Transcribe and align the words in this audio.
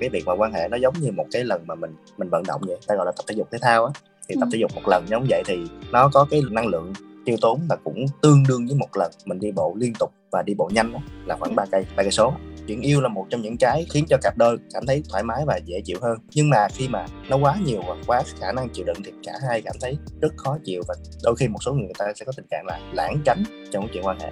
cái 0.00 0.08
việc 0.08 0.26
mà 0.26 0.32
quan 0.34 0.52
hệ 0.52 0.68
nó 0.68 0.76
giống 0.76 0.94
như 1.00 1.12
một 1.12 1.26
cái 1.32 1.44
lần 1.44 1.66
mà 1.66 1.74
mình 1.74 1.94
mình 2.18 2.28
vận 2.30 2.42
động 2.46 2.60
vậy 2.66 2.76
ta 2.86 2.94
gọi 2.94 3.06
là 3.06 3.12
tập 3.12 3.24
thể 3.28 3.34
dục 3.34 3.48
thể 3.52 3.58
thao 3.62 3.84
á. 3.84 3.92
Thì 4.28 4.34
tập 4.40 4.46
Ừ. 4.46 4.50
thể 4.52 4.58
dục 4.58 4.70
một 4.74 4.82
lần 4.88 5.04
giống 5.08 5.26
vậy 5.30 5.42
thì 5.46 5.56
nó 5.92 6.08
có 6.12 6.26
cái 6.30 6.42
năng 6.50 6.66
lượng 6.66 6.92
tiêu 7.24 7.36
tốn 7.40 7.60
là 7.70 7.76
cũng 7.84 8.06
tương 8.22 8.42
đương 8.48 8.66
với 8.66 8.76
một 8.76 8.96
lần. 8.96 9.10
Mình 9.24 9.40
đi 9.40 9.52
bộ 9.52 9.74
liên 9.78 9.92
tục 9.98 10.12
và 10.32 10.42
đi 10.42 10.54
bộ 10.54 10.70
nhanh 10.72 10.92
đó, 10.92 10.98
là 11.26 11.36
khoảng 11.40 11.54
3 11.56 11.64
cây 11.72 11.84
ba 11.96 12.02
cây 12.02 12.12
số. 12.12 12.32
Chuyện 12.68 12.80
yêu 12.80 13.00
là 13.00 13.08
một 13.08 13.26
trong 13.30 13.42
những 13.42 13.56
cái 13.60 13.86
khiến 13.90 14.04
cho 14.08 14.16
cặp 14.22 14.38
đôi 14.38 14.58
cảm 14.74 14.86
thấy 14.86 15.02
thoải 15.10 15.22
mái 15.22 15.42
và 15.46 15.56
dễ 15.64 15.80
chịu 15.84 15.98
hơn. 16.02 16.18
Nhưng 16.34 16.50
mà 16.50 16.68
khi 16.74 16.88
mà 16.88 17.06
nó 17.28 17.36
quá 17.36 17.56
nhiều 17.64 17.82
và 17.88 17.94
quá 18.06 18.22
khả 18.40 18.52
năng 18.52 18.68
chịu 18.68 18.84
đựng 18.84 18.96
thì 19.04 19.12
cả 19.26 19.32
hai 19.48 19.62
cảm 19.62 19.76
thấy 19.80 19.96
rất 20.20 20.32
khó 20.36 20.58
chịu 20.64 20.82
và 20.88 20.94
đôi 21.24 21.36
khi 21.36 21.48
một 21.48 21.58
số 21.62 21.72
người, 21.72 21.84
người 21.84 21.94
ta 21.98 22.12
sẽ 22.16 22.24
có 22.24 22.32
tình 22.36 22.46
trạng 22.50 22.64
là 22.66 22.78
lãng 22.92 23.18
tránh 23.24 23.42
trong 23.72 23.82
cái 23.82 23.90
chuyện 23.94 24.06
quan 24.06 24.18
hệ 24.20 24.30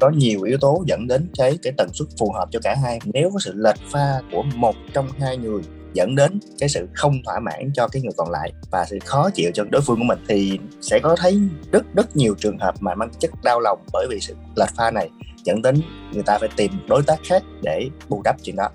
có 0.00 0.10
nhiều 0.10 0.42
yếu 0.42 0.58
tố 0.60 0.84
dẫn 0.86 1.06
đến 1.06 1.28
cái 1.38 1.58
cái 1.62 1.72
tần 1.76 1.88
suất 1.92 2.08
phù 2.18 2.32
hợp 2.32 2.48
cho 2.50 2.60
cả 2.62 2.76
hai. 2.82 2.98
Nếu 3.04 3.30
có 3.30 3.38
sự 3.38 3.52
lệch 3.56 3.78
pha 3.90 4.20
của 4.32 4.42
một 4.42 4.74
trong 4.92 5.08
hai 5.20 5.36
người 5.36 5.62
dẫn 5.94 6.14
đến 6.14 6.38
cái 6.58 6.68
sự 6.68 6.88
không 6.94 7.14
thỏa 7.24 7.40
mãn 7.40 7.70
cho 7.74 7.88
cái 7.88 8.02
người 8.02 8.12
còn 8.16 8.30
lại 8.30 8.52
và 8.70 8.84
sự 8.84 8.98
khó 9.04 9.30
chịu 9.30 9.50
cho 9.54 9.64
đối 9.70 9.82
phương 9.82 9.98
của 9.98 10.04
mình 10.04 10.18
thì 10.28 10.58
sẽ 10.80 10.98
có 10.98 11.16
thấy 11.18 11.40
rất 11.72 11.84
rất 11.94 12.16
nhiều 12.16 12.34
trường 12.38 12.58
hợp 12.58 12.74
mà 12.80 12.94
mang 12.94 13.10
chất 13.18 13.30
đau 13.44 13.60
lòng 13.60 13.78
bởi 13.92 14.06
vì 14.10 14.20
sự 14.20 14.34
lệch 14.56 14.74
pha 14.76 14.90
này 14.90 15.08
dẫn 15.44 15.62
đến 15.62 15.80
người 16.12 16.22
ta 16.26 16.38
phải 16.40 16.48
tìm 16.56 16.72
đối 16.88 17.02
tác 17.02 17.18
khác 17.24 17.42
để 17.62 17.88
bù 18.08 18.22
đắp 18.24 18.36
chuyện 18.42 18.56
đó. 18.56 18.68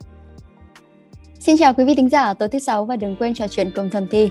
Xin 1.40 1.58
chào 1.58 1.74
quý 1.74 1.84
vị 1.84 1.96
thính 1.96 2.10
giả 2.10 2.34
tối 2.34 2.50
thứ 2.50 2.60
sáu 2.60 2.86
và 2.86 2.96
đừng 2.96 3.16
quên 3.16 3.34
trò 3.34 3.48
chuyện 3.48 3.72
cùng 3.76 3.90
Thầm 3.90 4.08
Thi. 4.08 4.30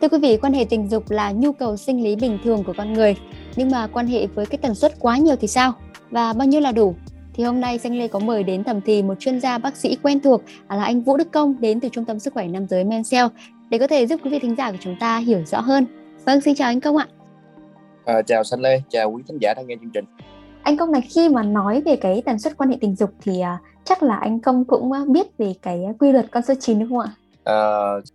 Thưa 0.00 0.08
quý 0.08 0.18
vị, 0.18 0.36
quan 0.36 0.52
hệ 0.52 0.64
tình 0.64 0.88
dục 0.88 1.10
là 1.10 1.32
nhu 1.32 1.52
cầu 1.52 1.76
sinh 1.76 2.04
lý 2.04 2.16
bình 2.16 2.38
thường 2.44 2.64
của 2.64 2.72
con 2.76 2.92
người, 2.92 3.16
nhưng 3.56 3.70
mà 3.70 3.86
quan 3.86 4.06
hệ 4.06 4.26
với 4.26 4.46
cái 4.46 4.58
tần 4.58 4.74
suất 4.74 4.92
quá 4.98 5.16
nhiều 5.16 5.36
thì 5.40 5.48
sao? 5.48 5.72
Và 6.10 6.32
bao 6.32 6.48
nhiêu 6.48 6.60
là 6.60 6.72
đủ? 6.72 6.94
Thì 7.34 7.44
hôm 7.44 7.60
nay 7.60 7.78
Xanh 7.78 7.98
Lê 7.98 8.08
có 8.08 8.18
mời 8.18 8.42
đến 8.42 8.64
thẩm 8.64 8.80
thì 8.80 9.02
một 9.02 9.14
chuyên 9.20 9.40
gia 9.40 9.58
bác 9.58 9.76
sĩ 9.76 9.96
quen 10.02 10.20
thuộc 10.20 10.42
là 10.68 10.84
anh 10.84 11.02
Vũ 11.02 11.16
Đức 11.16 11.32
Công 11.32 11.60
đến 11.60 11.80
từ 11.80 11.88
Trung 11.88 12.04
tâm 12.04 12.18
Sức 12.18 12.34
khỏe 12.34 12.48
Nam 12.48 12.66
giới 12.68 12.84
Mencell 12.84 13.26
để 13.70 13.78
có 13.78 13.86
thể 13.86 14.06
giúp 14.06 14.20
quý 14.24 14.30
vị 14.30 14.38
thính 14.38 14.54
giả 14.58 14.70
của 14.70 14.76
chúng 14.80 14.96
ta 15.00 15.18
hiểu 15.18 15.44
rõ 15.46 15.60
hơn. 15.60 15.86
Vâng, 16.24 16.40
xin 16.40 16.54
chào 16.54 16.68
anh 16.68 16.80
Công 16.80 16.96
ạ. 16.96 17.06
à, 18.04 18.22
chào 18.22 18.44
Sanh 18.44 18.60
Lê 18.60 18.82
chào 18.90 19.10
quý 19.10 19.22
thính 19.28 19.38
giả 19.40 19.54
đang 19.54 19.66
nghe 19.66 19.74
chương 19.80 19.90
trình 19.94 20.04
Anh 20.62 20.76
Công 20.76 20.92
này 20.92 21.00
khi 21.00 21.28
mà 21.28 21.42
nói 21.42 21.82
về 21.84 21.96
cái 21.96 22.22
tần 22.24 22.38
suất 22.38 22.56
quan 22.56 22.70
hệ 22.70 22.76
tình 22.80 22.96
dục 22.96 23.10
thì 23.22 23.40
à, 23.40 23.58
chắc 23.84 24.02
là 24.02 24.16
anh 24.16 24.40
Công 24.40 24.64
cũng 24.64 24.92
à, 24.92 25.00
biết 25.08 25.38
về 25.38 25.54
cái 25.62 25.84
quy 25.98 26.12
luật 26.12 26.26
con 26.30 26.42
số 26.42 26.54
9 26.60 26.78
đúng 26.78 26.88
không 26.88 26.98
ạ? 26.98 27.10
à, 27.44 27.56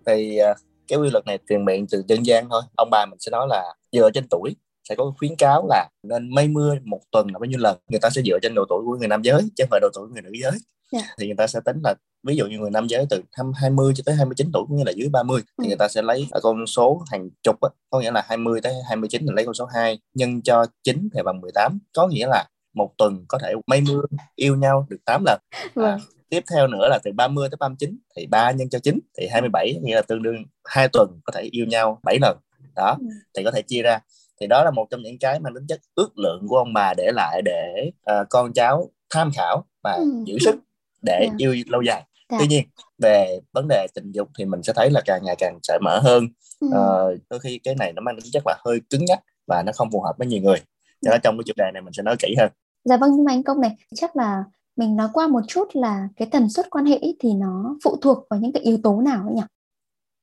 thì 0.06 0.38
à, 0.38 0.54
cái 0.88 1.00
quy 1.00 1.10
luật 1.10 1.26
này 1.26 1.40
truyền 1.50 1.66
miệng 1.66 1.86
từ 1.92 2.04
dân 2.08 2.26
gian 2.26 2.46
thôi 2.50 2.62
ông 2.76 2.90
bà 2.92 3.06
mình 3.06 3.20
sẽ 3.20 3.30
nói 3.32 3.48
là 3.50 3.64
dựa 3.92 4.12
trên 4.12 4.28
tuổi 4.30 4.56
sẽ 4.90 4.96
có 4.96 5.14
khuyến 5.20 5.36
cáo 5.36 5.68
là 5.70 5.90
nên 6.04 6.30
mây 6.36 6.48
mưa 6.48 6.76
một 6.84 7.00
tuần 7.12 7.28
là 7.34 7.40
bao 7.40 7.46
nhiêu 7.46 7.60
lần 7.60 7.78
người 7.88 8.00
ta 8.00 8.10
sẽ 8.10 8.22
dựa 8.26 8.40
trên 8.42 8.54
độ 8.56 8.66
tuổi 8.70 8.84
của 8.86 8.96
người 8.98 9.08
nam 9.08 9.22
giới 9.22 9.42
chứ 9.42 9.64
không 9.64 9.68
phải 9.72 9.80
độ 9.80 9.88
tuổi 9.94 10.08
của 10.08 10.14
người 10.14 10.22
nữ 10.22 10.32
giới 10.42 10.52
Dạ. 10.92 11.02
thì 11.18 11.26
người 11.26 11.36
ta 11.38 11.48
sẽ 11.48 11.60
tính 11.66 11.78
là 11.84 11.94
ví 12.24 12.36
dụ 12.36 12.46
như 12.48 12.58
người 12.60 12.70
nam 12.72 12.88
giới 12.88 13.06
từ 13.10 13.22
năm 13.38 13.52
20 13.56 13.94
cho 13.96 14.04
tới 14.06 14.16
29 14.16 14.50
tuổi 14.54 14.64
cũng 14.68 14.78
như 14.78 14.84
là 14.84 14.92
dưới 14.96 15.10
30 15.10 15.42
Ừ. 15.58 15.62
thì 15.62 15.68
người 15.68 15.78
ta 15.78 15.88
sẽ 15.88 16.02
lấy 16.02 16.28
con 16.42 16.68
số 16.68 17.04
hàng 17.12 17.30
chục 17.44 17.62
á, 17.62 17.70
có 17.90 18.00
nghĩa 18.00 18.12
là 18.12 18.24
20 18.28 18.62
tới 18.62 18.74
29 18.90 19.22
thì 19.22 19.28
lấy 19.36 19.46
con 19.46 19.54
số 19.54 19.66
2 19.66 20.00
nhân 20.14 20.42
cho 20.42 20.66
9 20.84 21.10
thì 21.14 21.22
bằng 21.26 21.42
18 21.42 21.80
có 21.94 22.08
nghĩa 22.08 22.28
là 22.28 22.46
một 22.74 22.92
tuần 22.98 23.26
có 23.28 23.38
thể 23.42 23.54
mây 23.68 23.82
mưa 23.82 24.02
yêu 24.36 24.56
nhau 24.56 24.88
được 24.90 24.98
8 25.06 25.24
lần 25.26 25.40
Vâng. 25.74 26.00
tiếp 26.30 26.44
theo 26.52 26.68
nữa 26.68 26.88
là 26.90 27.00
từ 27.04 27.12
30 27.16 27.50
tới 27.50 27.58
39 27.60 27.98
thì 28.16 28.26
3 28.28 28.52
nhân 28.52 28.70
cho 28.70 28.80
9 28.80 29.00
thì 29.18 29.28
27 29.28 29.80
nghĩa 29.84 29.96
là 29.96 30.02
tương 30.02 30.24
đương 30.24 30.36
hai 30.66 30.88
tuần 30.94 31.20
có 31.24 31.32
thể 31.36 31.42
yêu 31.52 31.66
nhau 31.66 32.00
7 32.04 32.18
lần 32.22 32.38
đó 32.76 32.96
Ừ. 33.00 33.06
thì 33.38 33.44
có 33.44 33.52
thể 33.52 33.62
chia 33.62 33.82
ra 33.82 34.00
thì 34.42 34.48
đó 34.48 34.64
là 34.64 34.72
một 34.72 34.88
trong 34.90 35.02
những 35.02 35.20
cái 35.20 35.40
mang 35.40 35.54
tính 35.56 35.68
chất 35.68 35.80
ước 35.96 36.18
lượng 36.18 36.46
của 36.48 36.58
ông 36.58 36.74
bà 36.74 36.94
để 36.98 37.12
lại 37.16 37.42
để 37.46 37.92
ờ, 38.04 38.26
con 38.30 38.54
cháu 38.54 38.90
tham 39.10 39.32
khảo 39.36 39.64
và 39.84 39.94
Ừ. 39.94 40.24
giữ 40.26 40.38
sức 40.40 40.56
để 41.02 41.26
Dạ. 41.28 41.34
yêu 41.38 41.56
lâu 41.68 41.82
dài 41.82 42.04
Dạ. 42.32 42.38
tuy 42.40 42.48
nhiên 42.48 42.64
về 42.98 43.40
vấn 43.54 43.68
đề 43.68 43.88
tình 43.94 44.12
dục 44.12 44.30
thì 44.38 44.46
mình 44.46 44.64
sẽ 44.64 44.74
thấy 44.76 44.90
là 44.92 45.02
càng 45.06 45.22
ngày 45.26 45.36
càng 45.40 45.60
cởi 45.68 45.80
mở 45.84 46.00
hơn 46.00 46.28
Ừ. 46.62 46.68
Ờ, 46.74 47.16
đôi 47.30 47.40
khi 47.40 47.60
cái 47.64 47.76
này 47.76 47.94
nó 47.94 48.02
mang 48.02 48.16
tính 48.22 48.32
chất 48.32 48.44
là 48.46 48.58
hơi 48.66 48.82
cứng 48.90 49.06
nhắc 49.06 49.20
và 49.48 49.64
nó 49.66 49.72
không 49.76 49.92
phù 49.92 50.02
hợp 50.02 50.14
với 50.18 50.28
nhiều 50.28 50.42
người 50.42 50.58
cho 51.02 51.12
nên 51.12 51.22
trong 51.24 51.38
cái 51.38 51.44
chủ 51.46 51.54
đề 51.58 51.72
này 51.74 51.82
mình 51.82 51.94
sẽ 51.94 52.04
nói 52.04 52.16
kỹ 52.20 52.36
hơn 52.40 52.50
Dạ 52.86 52.98
vâng, 52.98 53.12
nhưng 53.16 53.26
mà 53.26 53.32
anh 53.32 53.44
Công 53.44 53.62
này, 53.62 53.76
chắc 53.96 54.16
là 54.16 54.44
mình 54.76 54.96
nói 54.96 55.08
qua 55.14 55.28
một 55.28 55.42
chút 55.48 55.68
là 55.74 56.08
cái 56.18 56.28
tần 56.32 56.50
suất 56.50 56.70
quan 56.70 56.86
hệ 56.86 57.00
thì 57.20 57.34
nó 57.34 57.76
phụ 57.84 57.96
thuộc 58.02 58.28
vào 58.30 58.40
những 58.40 58.52
cái 58.54 58.64
yếu 58.64 58.78
tố 58.84 59.02
nào 59.02 59.24
ấy 59.28 59.36
nhỉ? 59.36 59.42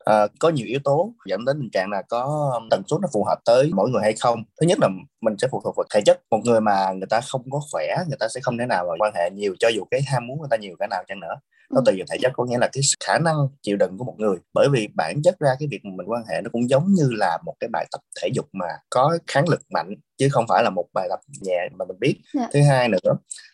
Ờ, 0.09 0.29
có 0.41 0.49
nhiều 0.49 0.67
yếu 0.67 0.79
tố 0.85 1.15
dẫn 1.27 1.45
đến 1.45 1.57
tình 1.61 1.71
trạng 1.73 1.91
là 1.91 2.03
có 2.09 2.53
tần 2.71 2.83
suất 2.87 3.01
nó 3.03 3.09
phù 3.13 3.25
hợp 3.25 3.39
tới 3.45 3.71
mỗi 3.75 3.91
người 3.91 4.03
hay 4.03 4.13
không. 4.21 4.45
Thứ 4.61 4.67
nhất 4.67 4.79
là 4.81 4.89
mình 5.21 5.35
sẽ 5.39 5.49
phụ 5.51 5.61
thuộc 5.65 5.77
vào 5.77 5.85
thể 5.95 6.01
chất. 6.07 6.21
Một 6.31 6.39
người 6.45 6.61
mà 6.61 6.93
người 6.93 7.07
ta 7.11 7.21
không 7.21 7.43
có 7.51 7.61
khỏe 7.73 7.87
người 8.09 8.17
ta 8.21 8.29
sẽ 8.29 8.41
không 8.41 8.59
thể 8.59 8.67
nào 8.67 8.85
mà 8.89 8.95
quan 8.99 9.13
hệ 9.17 9.31
nhiều 9.31 9.55
cho 9.61 9.69
dù 9.69 9.85
cái 9.91 10.01
ham 10.07 10.27
muốn 10.27 10.39
người 10.41 10.49
ta 10.51 10.57
nhiều 10.57 10.77
cái 10.79 10.89
nào 10.89 11.03
chăng 11.09 11.21
nữa. 11.21 11.35
Nó 11.71 11.81
Ừ. 11.81 11.83
tùy 11.87 11.95
vào 11.99 12.07
thể 12.11 12.17
chất 12.23 12.33
có 12.35 12.45
nghĩa 12.45 12.59
là 12.59 12.69
cái 12.73 12.83
khả 13.05 13.19
năng 13.19 13.37
chịu 13.63 13.77
đựng 13.77 13.99
của 13.99 14.05
một 14.05 14.15
người. 14.19 14.37
Bởi 14.55 14.69
vì 14.73 14.89
bản 14.95 15.23
chất 15.25 15.39
ra 15.41 15.51
cái 15.59 15.69
việc 15.71 15.81
mình 15.85 16.07
quan 16.11 16.23
hệ 16.31 16.41
nó 16.45 16.51
cũng 16.53 16.71
giống 16.71 16.87
như 16.89 17.09
là 17.11 17.39
một 17.47 17.55
cái 17.61 17.69
bài 17.73 17.87
tập 17.93 18.01
thể 18.23 18.29
dục 18.35 18.47
mà 18.53 18.67
có 18.91 19.19
kháng 19.27 19.49
lực 19.49 19.61
mạnh 19.75 19.95
chứ 20.19 20.29
không 20.31 20.45
phải 20.49 20.63
là 20.65 20.71
một 20.71 20.85
bài 20.95 21.07
tập 21.11 21.21
nhẹ 21.41 21.69
mà 21.79 21.85
mình 21.85 21.97
biết. 22.01 22.17
Dạ. 22.35 22.49
thứ 22.53 22.61
hai 22.69 22.89
nữa 22.89 22.99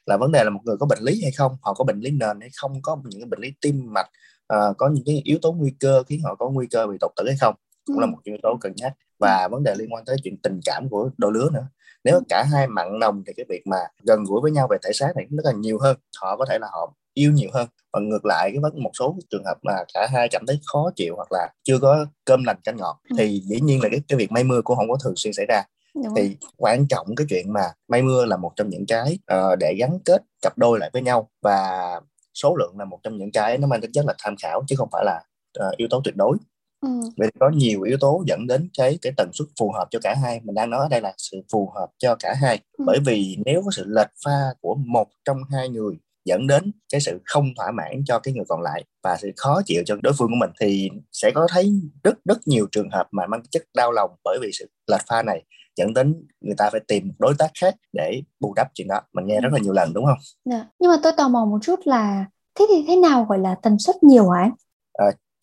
là 0.07 0.17
vấn 0.17 0.33
đề 0.33 0.45
là 0.45 0.51
một 0.51 0.61
người 0.65 0.77
có 0.81 0.87
bệnh 0.87 1.03
lý 1.03 1.23
hay 1.23 1.33
không 1.33 1.57
họ 1.63 1.75
có 1.75 1.85
bệnh 1.85 2.01
lý 2.01 2.11
nền 2.11 2.41
hay 2.41 2.51
không 2.57 2.73
có 2.83 2.97
những 3.05 3.21
cái 3.21 3.29
bệnh 3.31 3.41
lý 3.41 3.53
tim 3.61 3.93
mạch 3.95 4.07
ờ, 4.47 4.75
có 4.79 4.89
những 4.89 5.05
cái 5.07 5.21
yếu 5.25 5.39
tố 5.43 5.53
nguy 5.53 5.75
cơ 5.81 6.03
khiến 6.03 6.21
họ 6.25 6.35
có 6.35 6.49
nguy 6.51 6.67
cơ 6.71 6.87
bị 6.87 6.97
đột 7.01 7.13
tử 7.17 7.25
hay 7.27 7.37
không 7.41 7.55
cũng 7.87 7.99
là 7.99 8.07
Ừ. 8.07 8.11
một 8.11 8.19
yếu 8.25 8.37
tố 8.43 8.57
cân 8.61 8.73
nhắc. 8.77 8.93
Và 9.19 9.49
vấn 9.51 9.63
đề 9.63 9.75
liên 9.79 9.95
quan 9.95 10.05
tới 10.05 10.17
chuyện 10.25 10.37
tình 10.43 10.61
cảm 10.65 10.89
của 10.89 11.11
đôi 11.19 11.33
lứa 11.33 11.49
nữa. 11.53 11.67
Nếu 12.05 12.21
cả 12.29 12.45
hai 12.53 12.67
mặn 12.67 12.99
nồng 12.99 13.23
thì 13.27 13.33
cái 13.37 13.47
việc 13.49 13.63
mà 13.67 13.77
gần 14.07 14.25
gũi 14.25 14.41
với 14.41 14.51
nhau 14.51 14.67
về 14.71 14.77
thể 14.85 14.91
xác 14.93 15.13
này 15.17 15.27
nó 15.31 15.43
càng 15.45 15.61
nhiều 15.61 15.79
hơn. 15.79 15.97
Họ 16.21 16.37
có 16.37 16.45
thể 16.45 16.59
là 16.59 16.67
họ 16.73 16.95
yêu 17.15 17.33
nhiều 17.33 17.49
hơn. 17.53 17.69
Và 17.93 18.01
ngược 18.01 18.25
lại 18.27 18.51
cái 18.53 18.59
vấn 18.63 18.83
một 18.83 18.91
số 18.99 19.17
trường 19.31 19.45
hợp 19.45 19.55
mà 19.63 19.73
cả 19.95 20.09
hai 20.13 20.29
cảm 20.31 20.47
thấy 20.47 20.61
khó 20.73 20.91
chịu 20.97 21.15
hoặc 21.17 21.29
là 21.33 21.49
chưa 21.65 21.79
có 21.79 22.07
cơm 22.25 22.45
lành 22.45 22.57
canh 22.65 22.77
ngọt 22.77 23.01
Ừ. 23.11 23.17
thì 23.19 23.41
dĩ 23.45 23.61
nhiên 23.61 23.83
là 23.83 23.89
cái 23.93 24.01
cái 24.09 24.17
việc 24.19 24.33
mây 24.33 24.45
mưa 24.45 24.63
cũng 24.63 24.77
không 24.77 24.89
có 24.91 24.97
thường 25.05 25.15
xuyên 25.17 25.33
xảy 25.35 25.47
ra. 25.49 25.63
Đúng 26.05 26.15
thì 26.17 26.37
quan 26.57 26.87
trọng 26.89 27.15
cái 27.17 27.27
chuyện 27.31 27.53
mà 27.53 27.63
mây 27.89 28.03
mưa 28.03 28.25
là 28.25 28.37
một 28.37 28.53
trong 28.57 28.69
những 28.69 28.85
cái 28.89 29.19
ờ, 29.27 29.57
để 29.57 29.75
gắn 29.79 29.99
kết 30.05 30.23
cặp 30.43 30.59
đôi 30.59 30.79
lại 30.79 30.91
với 30.93 31.03
nhau. 31.03 31.31
Và 31.43 32.01
số 32.35 32.57
lượng 32.57 32.79
là 32.79 32.85
một 32.85 32.99
trong 33.03 33.19
những 33.19 33.33
cái 33.33 33.59
nó 33.59 33.67
mang 33.67 33.81
tính 33.81 33.93
chất 33.93 34.05
là 34.07 34.15
tham 34.19 34.35
khảo 34.43 34.63
chứ 34.69 34.77
không 34.79 34.89
phải 34.93 35.05
là 35.05 35.21
ờ, 35.59 35.73
yếu 35.77 35.89
tố 35.91 36.01
tuyệt 36.05 36.17
đối 36.17 36.37
Ừ. 36.83 36.89
vậy 37.17 37.31
có 37.41 37.51
nhiều 37.51 37.83
yếu 37.83 37.97
tố 38.01 38.25
dẫn 38.27 38.47
đến 38.47 38.69
cái 38.79 38.99
cái 39.03 39.13
tần 39.17 39.31
suất 39.33 39.49
phù 39.61 39.73
hợp 39.73 39.89
cho 39.91 39.99
cả 40.03 40.15
hai 40.23 40.41
mình 40.45 40.55
đang 40.55 40.71
nói 40.71 40.81
ở 40.81 40.89
đây 40.89 41.01
là 41.01 41.13
sự 41.19 41.43
phù 41.53 41.73
hợp 41.75 41.87
cho 41.99 42.15
cả 42.21 42.35
hai 42.43 42.61
Ừ. 42.79 42.85
bởi 42.87 42.99
vì 43.07 43.37
nếu 43.47 43.63
có 43.65 43.71
sự 43.71 43.85
lệch 43.89 44.11
pha 44.25 44.55
của 44.61 44.75
một 44.75 45.07
trong 45.25 45.39
hai 45.53 45.69
người 45.69 45.95
dẫn 46.25 46.47
đến 46.47 46.73
cái 46.93 47.01
sự 47.01 47.21
không 47.25 47.47
thỏa 47.57 47.71
mãn 47.71 48.03
cho 48.07 48.19
cái 48.19 48.35
người 48.35 48.45
còn 48.49 48.63
lại 48.63 48.85
và 49.03 49.17
sự 49.21 49.31
khó 49.37 49.61
chịu 49.67 49.83
cho 49.87 49.97
đối 50.03 50.13
phương 50.19 50.29
của 50.29 50.37
mình 50.41 50.51
thì 50.61 50.91
sẽ 51.13 51.31
có 51.35 51.47
thấy 51.51 51.73
rất 52.05 52.15
rất 52.25 52.39
nhiều 52.47 52.67
trường 52.73 52.91
hợp 52.91 53.07
mà 53.11 53.27
mang 53.27 53.43
chất 53.51 53.63
đau 53.75 53.93
lòng 53.93 54.11
bởi 54.25 54.39
vì 54.43 54.51
sự 54.53 54.67
lệch 54.91 55.03
pha 55.09 55.23
này 55.23 55.43
dẫn 55.77 55.95
đến 55.95 56.27
người 56.41 56.55
ta 56.59 56.69
phải 56.73 56.81
tìm 56.89 57.13
đối 57.19 57.35
tác 57.39 57.51
khác 57.61 57.75
để 57.93 58.23
bù 58.41 58.55
đắp 58.55 58.69
chuyện 58.75 58.89
đó. 58.89 59.01
Mình 59.13 59.27
nghe 59.27 59.41
rất 59.41 59.53
là 59.53 59.59
nhiều 59.59 59.73
lần 59.73 59.93
đúng 59.95 60.05
không? 60.05 60.19
Dạ. 60.45 60.67
Nhưng 60.79 60.91
mà 60.91 60.97
tôi 61.03 61.13
tò 61.17 61.29
mò 61.29 61.45
một 61.45 61.59
chút 61.63 61.81
là 61.85 62.27
thế 62.55 62.67
thì 62.69 62.85
thế 62.89 62.97
nào 62.97 63.25
gọi 63.29 63.39
là 63.39 63.55
tần 63.63 63.79
suất 63.79 64.03
nhiều 64.03 64.31
hả 64.31 64.43
anh? 64.43 64.53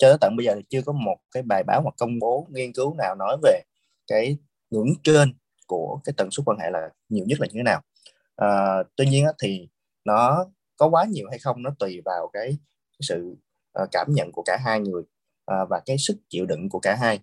cho 0.01 0.07
tới 0.09 0.17
tận 0.21 0.35
bây 0.35 0.45
giờ 0.45 0.53
thì 0.55 0.61
chưa 0.69 0.81
có 0.81 0.91
một 0.91 1.17
cái 1.31 1.43
bài 1.43 1.63
báo 1.63 1.81
hoặc 1.81 1.95
công 1.97 2.19
bố 2.19 2.47
nghiên 2.49 2.73
cứu 2.73 2.93
nào 2.93 3.15
nói 3.15 3.37
về 3.43 3.61
cái 4.07 4.37
ngưỡng 4.69 4.93
trên 5.03 5.33
của 5.67 5.99
cái 6.03 6.13
tần 6.17 6.31
suất 6.31 6.45
quan 6.45 6.57
hệ 6.59 6.69
là 6.69 6.89
nhiều 7.09 7.25
nhất 7.27 7.39
là 7.39 7.47
như 7.47 7.53
thế 7.55 7.63
nào. 7.63 7.81
À, 8.35 8.77
tuy 8.95 9.05
nhiên 9.05 9.25
thì 9.41 9.69
nó 10.05 10.45
có 10.77 10.87
quá 10.87 11.05
nhiều 11.05 11.29
hay 11.29 11.39
không 11.39 11.63
nó 11.63 11.69
tùy 11.79 12.01
vào 12.05 12.29
cái, 12.33 12.57
sự 12.99 13.35
ờ, 13.71 13.85
cảm 13.91 14.07
nhận 14.09 14.31
của 14.31 14.43
cả 14.45 14.57
hai 14.65 14.79
người 14.79 15.03
ờ, 15.45 15.65
và 15.69 15.81
cái 15.85 15.97
sức 15.97 16.17
chịu 16.29 16.45
đựng 16.45 16.69
của 16.69 16.79
cả 16.79 16.95
hai. 16.95 17.19